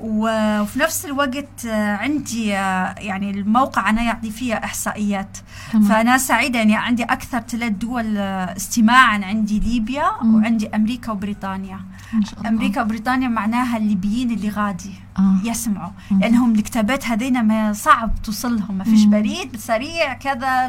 وفي 0.00 0.78
نفس 0.78 1.04
الوقت 1.04 1.66
آه، 1.66 1.96
عندي 1.96 2.46
يعني 2.46 3.30
الموقع 3.30 3.90
أنا 3.90 4.02
يعطي 4.02 4.30
فيها 4.30 4.64
إحصائيات 4.64 5.38
تمام. 5.72 5.84
فأنا 5.84 6.18
سعيدة 6.18 6.58
يعني 6.58 6.76
عندي 6.76 7.04
أكثر 7.04 7.40
ثلاث 7.40 7.72
دول 7.72 8.18
استماعا 8.18 9.24
عندي 9.24 9.60
ليبيا 9.60 10.10
مم. 10.22 10.34
وعندي 10.34 10.68
أمريكا 10.68 11.12
وبريطانيا 11.12 11.80
إن 12.14 12.24
شاء 12.24 12.38
الله. 12.38 12.48
أمريكا 12.48 12.82
وبريطانيا 12.82 13.28
معناها 13.28 13.76
الليبيين 13.76 14.30
اللي 14.30 14.48
غادي 14.48 14.94
آه. 15.20 15.48
يسمعوا. 15.48 15.90
مم. 16.10 16.20
لأنهم 16.20 16.54
الكتابات 16.54 17.06
هذين 17.06 17.42
ما 17.42 17.72
صعب 17.72 18.10
توصلهم 18.24 18.74
ما 18.78 18.84
فيش 18.84 19.04
بريد 19.04 19.56
سريع 19.56 20.14
كذا 20.14 20.66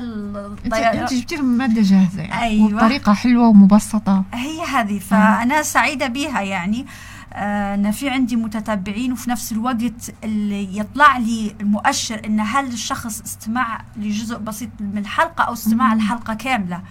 انت 0.66 1.14
جبتي 1.14 1.36
لهم 1.36 1.46
مادة 1.46 1.82
جاهزة 1.82 2.22
يعني. 2.22 2.42
أيوه. 2.44 2.66
وبطريقه 2.66 3.14
حلوة 3.14 3.48
ومبسطة. 3.48 4.24
هي 4.34 4.62
هذه 4.66 5.00
فأنا 5.00 5.62
سعيدة 5.64 6.08
بها 6.08 6.42
يعني. 6.42 6.86
آه، 7.34 7.76
أنا 7.76 7.92
في 7.92 8.10
عندي 8.10 8.36
متتبعين 8.36 9.12
وفي 9.12 9.30
نفس 9.30 9.52
الوقت 9.52 10.14
اللي 10.24 10.78
يطلع 10.78 11.18
لي 11.18 11.56
المؤشر 11.62 12.22
إن 12.26 12.40
هل 12.40 12.66
الشخص 12.66 13.22
استمع 13.22 13.82
لجزء 13.98 14.38
بسيط 14.38 14.70
من 14.80 14.98
الحلقة 14.98 15.44
أو 15.44 15.54
استمع 15.54 15.94
الحلقة 15.94 16.34
كاملة. 16.34 16.82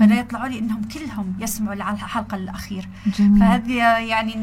فلا 0.00 0.18
يطلعوا 0.18 0.48
لي 0.48 0.58
إنهم 0.58 0.82
كلهم 0.82 1.34
يسمعوا 1.40 1.74
الحلقة 1.74 2.36
الأخير 2.36 2.88
جميل. 3.18 3.40
فهذه 3.40 3.72
يعني 3.98 4.36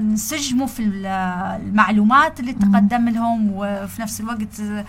نسجموا 0.00 0.66
في 0.66 0.82
المعلومات 0.82 2.40
اللي 2.40 2.52
تقدم 2.52 3.08
لهم 3.08 3.50
وفي 3.52 4.02
نفس 4.02 4.20
الوقت 4.20 4.60
آه، 4.60 4.84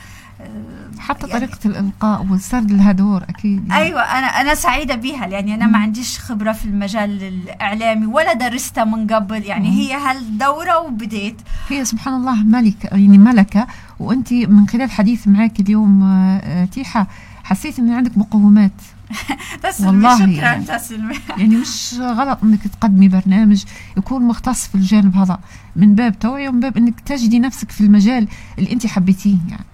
حتى 1.00 1.28
يعني 1.28 1.40
طريقة 1.40 1.60
الإلقاء 1.66 2.26
والسرد 2.30 2.72
لها 2.72 2.92
دور 2.92 3.24
أكيد 3.24 3.68
يعني. 3.68 3.84
أيوة 3.84 4.02
أنا 4.02 4.28
أنا 4.28 4.56
سعيدة 4.56 4.96
بها 4.96 5.28
لأني 5.28 5.56
أنا 5.56 5.68
ما 5.68 5.78
عنديش 5.78 6.20
خبرة 6.20 6.52
في 6.52 6.66
المجال 6.66 7.24
الإعلامي 7.24 8.06
ولا 8.06 8.34
درستها 8.34 8.84
من 8.84 9.08
قبل 9.08 9.44
يعني 9.44 9.70
مم. 9.70 9.76
هي 9.76 9.94
هالدورة 9.94 10.80
وبديت 10.80 11.42
هي 11.70 11.86
سبحان 11.86 12.14
الله 12.14 12.44
ملكة 12.44 12.88
يعني 12.88 13.18
ملكة 13.18 13.68
وأنت 14.00 14.34
من 14.34 14.68
خلال 14.68 14.92
حديث 14.92 15.28
معك 15.28 15.60
اليوم 15.60 16.04
آه، 16.04 16.66
تيحة 16.66 17.08
حسيت 17.44 17.80
أن 17.80 17.94
عندك 17.94 18.18
مقومات 18.18 18.82
والله 19.86 20.18
شكرا 20.18 20.28
يعني, 20.30 20.66
تسلمي. 20.66 21.16
يعني 21.38 21.56
مش 21.56 21.96
غلط 22.00 22.40
إنك 22.44 22.68
تقدمي 22.68 23.08
برنامج 23.08 23.64
يكون 23.98 24.24
مختص 24.24 24.68
في 24.68 24.76
الجانب 24.76 25.16
هذا 25.16 25.40
من 25.76 25.96
باب 25.96 26.20
توعية 26.20 26.50
ومن 26.50 26.60
باب 26.60 26.78
إنك 26.78 27.00
تجدي 27.00 27.40
نفسك 27.40 27.72
في 27.72 27.82
المجال 27.82 28.28
اللي 28.58 28.72
أنت 28.72 28.88
حبيتيه 28.88 29.38
يعني. 29.50 29.66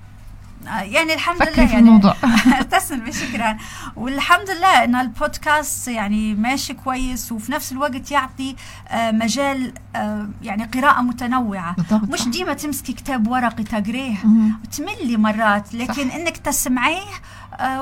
يعني 0.66 1.14
الحمد 1.14 1.42
لله 1.42 1.54
في 1.54 1.62
يعني. 1.62 1.80
الموضوع. 1.80 2.16
تسلمي 2.72 3.12
شكرا. 3.12 3.58
والحمد 3.96 4.50
لله 4.50 4.84
إن 4.84 4.96
البودكاست 4.96 5.88
يعني 5.88 6.34
ماشي 6.36 6.74
كويس 6.74 7.32
وفي 7.32 7.52
نفس 7.52 7.72
الوقت 7.72 8.12
يعطي 8.12 8.56
آه، 8.88 9.12
مجال 9.12 9.74
آه، 9.96 10.30
يعني 10.42 10.64
قراءة 10.64 11.02
متنوعة. 11.02 11.76
بالضبط. 11.76 12.10
مش 12.10 12.28
ديما 12.28 12.54
تمسكي 12.54 12.94
كتاب 12.94 13.28
ورقي 13.28 13.64
تقريه 13.64 14.16
وتملي 14.64 15.18
مرات 15.18 15.74
لكن 15.74 16.10
صح. 16.10 16.16
إنك 16.16 16.38
تسمعيه 16.38 16.96
آه، 16.98 17.35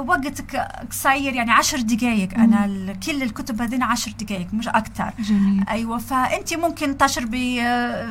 وقتك 0.08 0.56
قصير 0.92 1.34
يعني 1.34 1.52
عشر 1.52 1.82
دقائق 1.82 2.34
أنا 2.34 2.94
كل 3.06 3.24
الكتب 3.24 3.62
هذين 3.62 3.84
عشر 3.84 4.12
دقائق 4.20 4.48
مش 4.54 4.68
أكثر 4.68 5.14
جميل. 5.20 5.64
أيوه 5.70 5.98
فأنت 5.98 6.54
ممكن 6.54 6.98
تشربي 6.98 7.56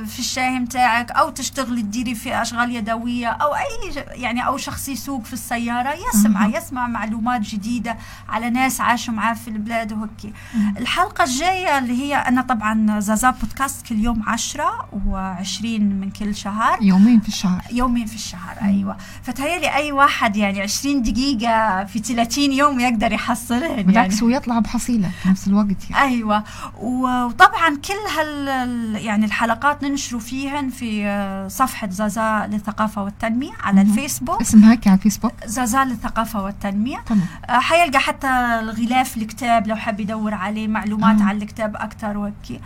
في 0.07 0.19
الشاي 0.19 0.59
متاعك 0.59 1.11
أو 1.11 1.31
تشتغلي 1.31 1.83
تديري 1.83 2.15
في 2.15 2.43
أشغال 2.43 2.77
يدوية 2.77 3.29
أو 3.29 3.55
أي 3.55 3.95
يعني 4.11 4.47
أو 4.47 4.57
شخص 4.57 4.89
يسوق 4.89 5.25
في 5.25 5.33
السيارة. 5.33 5.95
يسمع 6.15 6.47
مم. 6.47 6.55
يسمع 6.55 6.87
معلومات 6.87 7.41
جديدة 7.41 7.97
على 8.29 8.51
ناس 8.51 8.81
عاشوا 8.81 9.15
معاه 9.15 9.35
في 9.35 9.49
البلاد 9.49 9.93
وهيك 9.93 10.35
الحلقة 10.79 11.25
الجاية 11.25 11.79
اللي 11.79 12.03
هي 12.03 12.15
أنا 12.17 12.43
طبعا 12.43 13.01
زازا 13.01 13.31
بودكاست 13.31 13.87
كل 13.87 13.99
يوم 13.99 14.23
عشرة 14.29 14.89
وعشرين 15.07 16.01
من 16.01 16.11
كل 16.11 16.35
شهر. 16.35 16.79
يومين 16.83 17.21
في 17.21 17.29
الشهر. 17.29 17.63
يومين 17.73 18.07
في 18.07 18.15
الشهر 18.15 18.57
مم. 18.63 18.69
أيوة 18.69 18.97
فتهيألي 19.23 19.75
أي 19.75 19.93
واحد 19.93 20.37
يعني 20.37 20.61
عشرين 20.63 21.03
دقيقة 21.03 21.52
في 21.87 21.99
30 21.99 22.53
يوم 22.53 22.81
يقدر 22.81 23.13
يحصلهن 23.13 23.71
يعني. 23.71 23.83
بالعكس 23.83 24.23
ويطلع 24.23 24.59
بحصيلة 24.59 25.11
في 25.23 25.29
نفس 25.29 25.49
الوقت 25.49 25.91
يعني. 25.91 26.03
أيوة. 26.05 26.45
وطبعا 26.81 27.77
كل 27.77 28.19
هال 28.19 28.49
يعني 28.97 29.25
الحلقات 29.25 29.83
ننشروا 29.83 30.21
فيهن 30.21 30.69
في 30.69 31.47
صفحة 31.51 31.89
زازا 31.91 32.49
للثقافة 32.53 33.03
والتنمية 33.03 33.53
على. 33.63 33.81
الفيسبوك. 33.83 34.41
اسمها 34.41 34.73
هيك 34.73 34.87
على 34.87 34.97
الفيسبوك؟ 34.97 35.33
زازا 35.47 35.85
للثقافة 35.85 36.43
والتنمية. 36.43 36.99
تمام. 37.07 37.27
آه 37.49 37.59
حيلقى 37.59 37.99
حتى 37.99 38.29
الغلاف 38.61 39.17
الكتاب 39.17 39.67
لو 39.67 39.77
حاب 39.77 40.01
يدور 40.01 40.35
عليه 40.35 40.69
معلومات 40.69 41.21
آه. 41.21 41.25
عن 41.25 41.37
الكتاب 41.37 41.77
أكثر 41.77 42.17
وهيك 42.17 42.61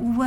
و 0.00 0.24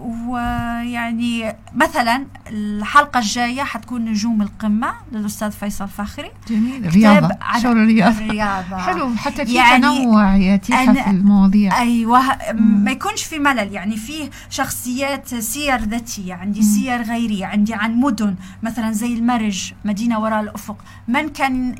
ويعني 0.00 1.56
مثلا 1.74 2.26
الحلقة 2.46 3.18
الجاية 3.18 3.62
حتكون 3.62 4.04
نجوم 4.04 4.42
القمة 4.42 4.92
للأستاذ 5.12 5.50
فيصل 5.50 5.88
فخري. 5.88 6.30
جميل. 6.48 6.94
رياضة. 6.94 7.36
شو 7.62 7.72
الرياضة 7.72 8.18
الرياضة 8.18 8.76
حلو. 8.76 9.16
حتى 9.16 9.46
في 9.46 9.54
يعني 9.54 9.82
تنوع 9.82 10.36
يا 10.36 10.56
تيحة 10.56 10.92
في 10.92 11.10
المواضيع. 11.10 11.78
أيوة. 11.80 12.22
ما 12.54 12.90
يكونش 12.90 13.22
في 13.22 13.38
ملل. 13.38 13.72
يعني 13.72 13.96
فيه 13.96 14.30
شخصيات 14.50 15.34
سير 15.34 15.80
ذاتية. 15.80 16.34
عندي 16.34 16.62
سير 16.62 17.02
غيرية 17.02 17.46
عندي 17.46 17.74
عن 17.74 17.96
مدن. 17.96 18.34
مثلا 18.62 18.92
زي 18.92 19.14
المرج 19.14 19.72
مدينة 19.84 20.20
وراء 20.20 20.40
الأفق. 20.40 20.76
من 21.08 21.28
كان 21.28 21.74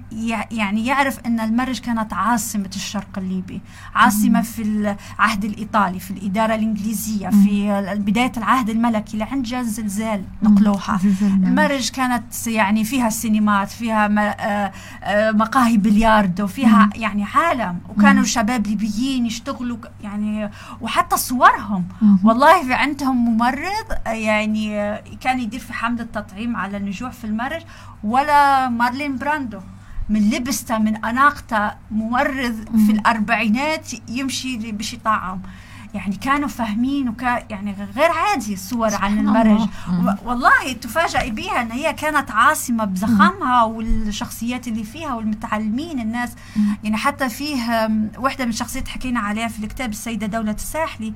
يعني 0.50 0.86
يعرف 0.86 1.18
أن 1.26 1.40
المرج 1.40 1.78
كانت 1.78 2.12
عاصمة 2.12 2.70
الشرق 2.76 3.18
الليبي. 3.18 3.60
عاصمة 3.94 4.42
في 4.42 4.62
العهد 4.62 5.44
الإيطالي 5.44 6.00
في 6.00 6.10
الإدارة 6.10 6.54
الإنجليزية 6.54 7.28
في 7.28 7.70
بداية 8.10 8.32
العهد 8.36 8.70
الملكي 8.70 9.16
لعند 9.16 9.42
جاء 9.44 9.60
الزلزال 9.60 10.24
نقلوها. 10.42 11.00
المرج 11.22 11.90
كانت 11.90 12.46
يعني 12.46 12.84
فيها 12.84 13.10
سينمات 13.10 13.70
فيها 13.70 14.06
آه، 14.18 14.72
آه، 15.02 15.30
مقاهي 15.30 15.76
بلياردو 15.76 16.46
فيها 16.46 16.90
يعني 16.94 17.24
عالم 17.24 17.78
وكانوا 17.88 18.22
الشباب 18.22 18.66
ليبيين 18.66 19.26
يشتغلوا 19.26 19.76
يعني 20.02 20.50
وحتى 20.80 21.16
صورهم. 21.16 21.84
والله 22.24 22.62
في 22.64 22.74
عندهم 22.74 23.24
ممرض 23.24 23.86
يعني 24.06 24.98
كان 25.20 25.40
يدير 25.40 25.60
في 25.60 25.72
حملة 25.72 26.04
تطعيم 26.04 26.56
على 26.56 26.76
النجوع 26.76 27.10
في 27.10 27.24
المرج 27.24 27.62
ولا 28.04 28.68
مارلين 28.68 29.16
براندو. 29.16 29.60
من 30.08 30.30
لبسته 30.30 30.78
من 30.78 31.04
أناقته 31.04 31.70
ممرض 31.90 32.54
في 32.86 32.92
الأربعينات 32.92 33.88
يمشي 34.08 34.72
باش 34.72 34.94
يطعم 34.94 35.40
يعني 35.94 36.16
كانوا 36.16 36.48
فاهمين 36.48 37.08
وكا 37.08 37.44
يعني 37.50 37.76
غير 37.96 38.10
عادي 38.10 38.54
الصور 38.54 38.94
عن 38.94 39.18
المرج. 39.18 39.68
والله 40.24 40.72
تفاجئي 40.80 41.30
بها 41.30 41.62
إن 41.62 41.70
هي 41.70 41.92
كانت 41.92 42.30
عاصمة 42.30 42.84
بزخمها 42.84 43.62
والشخصيات 43.62 44.68
اللي 44.68 44.84
فيها 44.84 45.14
والمتعلمين 45.14 46.00
الناس. 46.00 46.32
يعني 46.84 46.96
حتى 46.96 47.28
فيه 47.28 47.90
وحده 48.18 48.44
من 48.44 48.50
الشخصيات 48.50 48.88
حكينا 48.88 49.20
عليها 49.20 49.48
في 49.48 49.64
الكتاب 49.64 49.90
السيدة 49.90 50.26
دولة 50.26 50.52
الساحلي. 50.52 51.12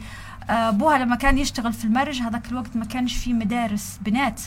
أبوها 0.49 0.99
لما 0.99 1.17
كان 1.17 1.39
يشتغل 1.39 1.73
في 1.73 1.85
المرج 1.85 2.23
هذاك 2.23 2.49
الوقت 2.49 2.77
ما 2.77 2.85
كانش 2.85 3.17
في 3.17 3.33
مدارس 3.33 3.99
بنات. 4.03 4.41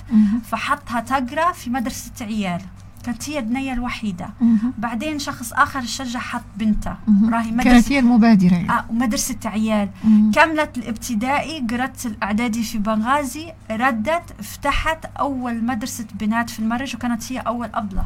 فحطها 0.49 0.99
تقرأ 0.99 1.51
في 1.51 1.69
مدرسة 1.69 2.11
عيال. 2.21 2.61
كانت 3.07 3.29
هي 3.29 3.39
البنيه 3.39 3.73
الوحيدة 3.73 4.29
مم. 4.41 4.57
بعدين 4.77 5.19
شخص 5.19 5.53
آخر 5.53 5.81
شجع 5.81 6.19
حط 6.19 6.41
بنته 6.57 6.95
راهي 7.31 7.51
مدرسه 7.51 7.63
كانت 7.71 7.91
هي 7.91 7.99
المبادرة 7.99 8.53
يعني. 8.53 8.69
آه 8.71 8.85
ومدرسه 8.89 9.35
عيال 9.45 9.89
مم. 10.03 10.31
كملت 10.35 10.77
الابتدائي 10.77 11.67
قرأت 11.69 12.05
الأعدادي 12.05 12.63
في 12.63 12.77
بنغازي 12.77 13.53
ردت 13.71 14.41
فتحت 14.41 15.05
أول 15.19 15.63
مدرسة 15.63 16.05
بنات 16.19 16.49
في 16.49 16.59
المرج 16.59 16.95
وكانت 16.95 17.31
هي 17.31 17.39
أول 17.39 17.69
أبلة 17.73 18.05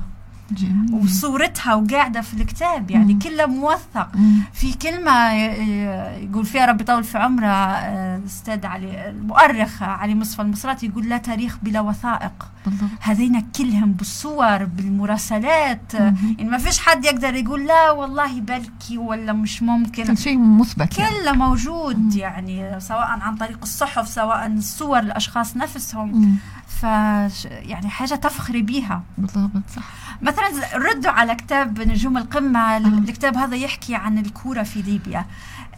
جميل. 0.52 0.94
وصورتها 0.94 1.74
وقاعدة 1.76 2.22
في 2.22 2.34
الكتاب 2.34 2.92
يعني 2.92 3.14
مم. 3.14 3.20
كله 3.20 3.46
موثق 3.46 4.10
مم. 4.16 4.42
في 4.54 4.74
كلمة 4.74 5.32
يقول 5.32 6.46
فيها 6.46 6.66
ربي 6.66 6.84
يطول 6.84 7.04
في 7.04 7.18
عمره 7.18 7.48
الأستاذ 7.48 8.66
علي 8.66 9.10
المؤرخ 9.10 9.84
علي 9.84 10.16
مصطفى 10.16 10.42
المصراتي 10.42 10.86
يقول 10.86 11.10
لا 11.10 11.18
تاريخ 11.18 11.58
بلا 11.64 11.80
وثائق 11.82 12.52
هذين 13.00 13.42
كلهم 13.42 13.92
بالصور 13.92 14.66
بالمراسلات. 14.66 15.96
مم. 15.96 16.36
يعني 16.38 16.50
ما 16.50 16.58
فيش 16.58 16.80
حد 16.80 17.06
يقدر 17.06 17.36
يقول 17.36 17.68
لا 17.68 17.92
والله 17.92 18.42
بلكي 18.42 18.98
ولا 18.98 19.34
مش 19.34 19.64
ممكن. 19.64 20.04
كل 20.06 20.18
شيء 20.18 20.40
مثبت 20.40 20.98
يعني. 20.98 21.16
كله 21.16 21.32
موجود 21.32 21.98
مم. 21.98 22.12
يعني 22.16 22.80
سواء 22.80 23.08
عن 23.08 23.36
طريق 23.36 23.60
الصحف 23.62 24.08
سواء 24.08 24.48
الصور 24.48 25.00
الأشخاص 25.00 25.58
نفسهم. 25.58 26.38
ف 26.68 26.84
يعني 26.84 27.90
حاجة 27.90 28.16
تفخري 28.16 28.62
بيها. 28.62 29.04
بالضبط 29.18 29.70
صح. 29.76 29.84
مثلا 30.22 30.48
ردوا 30.76 31.12
على 31.12 31.36
كتاب 31.36 31.82
نجوم 31.82 32.18
القمة. 32.18 32.78
الكتاب 32.78 33.38
هذا 33.38 33.56
يحكي 33.56 33.96
عن 33.96 34.18
الكورة 34.18 34.64
في 34.64 34.82
ليبيا. 34.82 35.26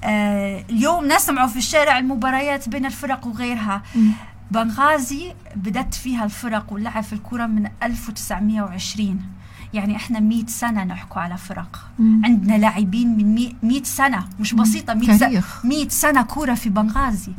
آه 0.03 0.65
اليوم 0.69 1.05
نسمع 1.05 1.47
في 1.47 1.57
الشارع 1.57 1.97
المباريات 1.97 2.69
بين 2.69 2.85
الفرق 2.85 3.27
وغيرها. 3.27 3.81
بنغازي 4.51 5.34
بدت 5.56 5.93
فيها 5.93 6.25
الفرق 6.25 6.73
واللعب 6.73 7.03
في 7.03 7.13
الكورة 7.13 7.45
من 7.45 7.69
1920 7.84 9.21
يعني 9.73 9.95
إحنا 9.95 10.19
100 10.19 10.45
سنة 10.45 10.84
نحكوا 10.84 11.21
على 11.21 11.38
فرق. 11.38 11.79
مم. 11.99 12.21
عندنا 12.25 12.58
لاعبين 12.58 13.17
من 13.17 13.53
100 13.63 13.84
سنة 13.84 14.27
مش 14.39 14.53
بسيطة 14.53 14.93
100 14.93 15.17
سنه 15.17 15.43
100 15.63 15.89
سنة 15.89 16.21
كورة 16.21 16.53
في 16.53 16.69
بنغازي. 16.69 17.32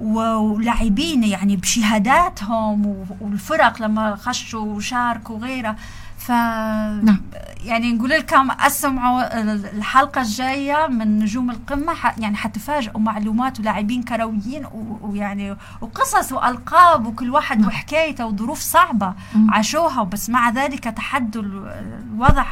ولاعبين 0.00 1.24
يعني 1.24 1.56
بشهاداتهم 1.56 2.86
والفرق 3.20 3.82
لما 3.82 4.16
خشوا 4.16 4.60
وشاركوا 4.60 5.36
وغيرها. 5.36 5.76
ف 6.18 6.30
نعم. 6.30 7.22
يعني 7.64 7.92
نقول 7.92 8.10
لكم 8.10 8.50
أسمعوا 8.50 9.40
الحلقة 9.78 10.20
الجاية 10.20 10.86
من 10.86 11.18
نجوم 11.18 11.50
القمة 11.50 11.92
يعني 12.18 12.36
حتفاجئوا 12.36 13.00
معلومات 13.00 13.60
ولاعبين 13.60 14.02
كرويين 14.02 14.66
ويعني 15.00 15.56
وقصص 15.80 16.32
وألقاب 16.32 17.06
وكل 17.06 17.30
واحد 17.30 17.58
نعم. 17.58 17.68
وحكايته 17.68 18.26
وظروف 18.26 18.60
صعبة 18.60 19.14
مم. 19.34 19.50
عاشوها 19.50 20.02
بس 20.02 20.30
مع 20.30 20.50
ذلك 20.50 20.84
تحدوا 20.84 21.42
الوضع 21.42 22.42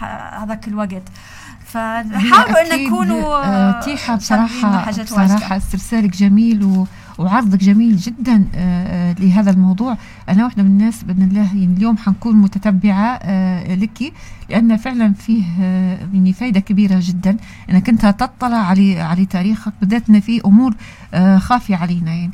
هذاك 0.43 0.69
الوقت 0.69 1.03
فحاولوا 1.67 2.75
أن 2.75 2.85
نكونوا 2.85 3.45
آه، 3.45 3.81
تيحة 3.81 4.17
بصراحة 4.17 4.91
بصراحة 4.91 5.57
استرسالك 5.57 6.11
جميل 6.11 6.65
و 6.65 6.87
وعرضك 7.19 7.59
جميل 7.59 7.97
جدا 7.97 8.45
آه، 8.55 9.11
آه، 9.11 9.13
لهذا 9.21 9.51
الموضوع. 9.51 9.99
أنا 10.29 10.45
واحدة 10.45 10.63
من 10.63 10.71
الناس 10.71 11.05
بإذن 11.05 11.23
الله 11.23 11.57
يعني 11.57 11.75
اليوم 11.77 11.97
حنكون 11.97 12.37
متتبعة 12.37 13.19
آه، 13.23 13.75
لك 13.75 14.13
لأن 14.51 14.77
فعلا 14.77 15.13
فيه 15.13 15.45
يعني 16.15 16.33
فايدة 16.33 16.61
كبيرة 16.61 16.99
جدا. 17.03 17.37
أنك 17.71 17.89
أنت 17.89 18.07
تطلع 18.07 18.57
على 18.57 19.01
على 19.01 19.27
تاريخك 19.27 19.73
بالذات 19.81 20.11
أن 20.11 20.21
في 20.21 20.41
أمور 20.45 20.75
خافية 21.39 21.77
علينا 21.77 22.15
يعني. 22.15 22.33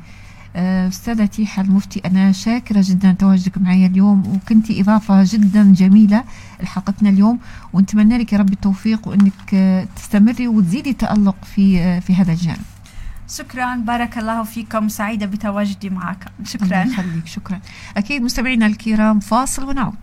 أستاذة 0.89 1.25
تيحة 1.25 1.63
المفتي 1.63 2.01
أنا 2.07 2.33
شاكرة 2.33 2.85
جدا 2.87 3.13
تواجدك 3.13 3.59
معي 3.59 3.87
اليوم 3.87 4.23
وكنت 4.27 4.71
إضافة 4.71 5.25
جدا 5.25 5.73
جميلة 5.73 6.25
لحلقتنا 6.63 7.09
اليوم. 7.09 7.39
ونتمنى 7.73 8.19
لك 8.19 8.33
يا 8.33 8.39
رب 8.39 8.53
التوفيق 8.53 9.09
وأنك 9.09 9.87
تستمري 9.97 10.49
وتزيدي 10.49 10.93
تألق 10.93 11.37
في 11.45 12.01
في 12.01 12.15
هذا 12.15 12.33
الجانب. 12.33 12.82
شكرا. 13.33 13.77
بارك 13.77 14.19
الله 14.19 14.43
فيكم. 14.43 14.89
سعيدة 14.89 15.27
بتواجدي 15.27 15.91
معك. 15.91 16.25
شكرا. 16.45 16.67
الله 16.67 16.93
يخليك. 16.93 17.27
شكرا. 17.27 17.61
أكيد 17.97 18.23
مستمعينا 18.23 18.67
الكرام 18.67 19.21
فاصل 19.21 19.69
ونعود. 19.69 19.95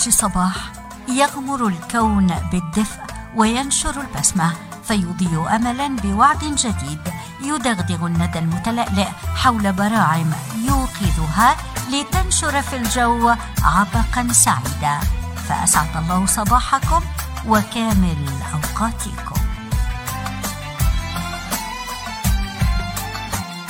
بلاج 0.00 0.12
صباح 0.14 0.72
يغمر 1.08 1.66
الكون 1.66 2.26
بالدفء 2.26 3.00
وينشر 3.36 4.00
البسمة 4.00 4.52
فيضيء 4.84 5.56
أملا 5.56 5.96
بوعد 5.96 6.44
جديد 6.44 7.00
يدغدغ 7.42 8.06
الندى 8.06 8.38
المتلألئ 8.38 9.08
حول 9.36 9.72
براعم 9.72 10.30
يوقظها 10.68 11.56
لتنشر 11.90 12.62
في 12.62 12.76
الجو 12.76 13.28
عبقا 13.62 14.32
سعيدا. 14.32 15.00
فأسعد 15.48 15.96
الله 15.96 16.26
صباحكم 16.26 17.02
وكامل 17.46 18.26
أوقاتكم. 18.52 19.29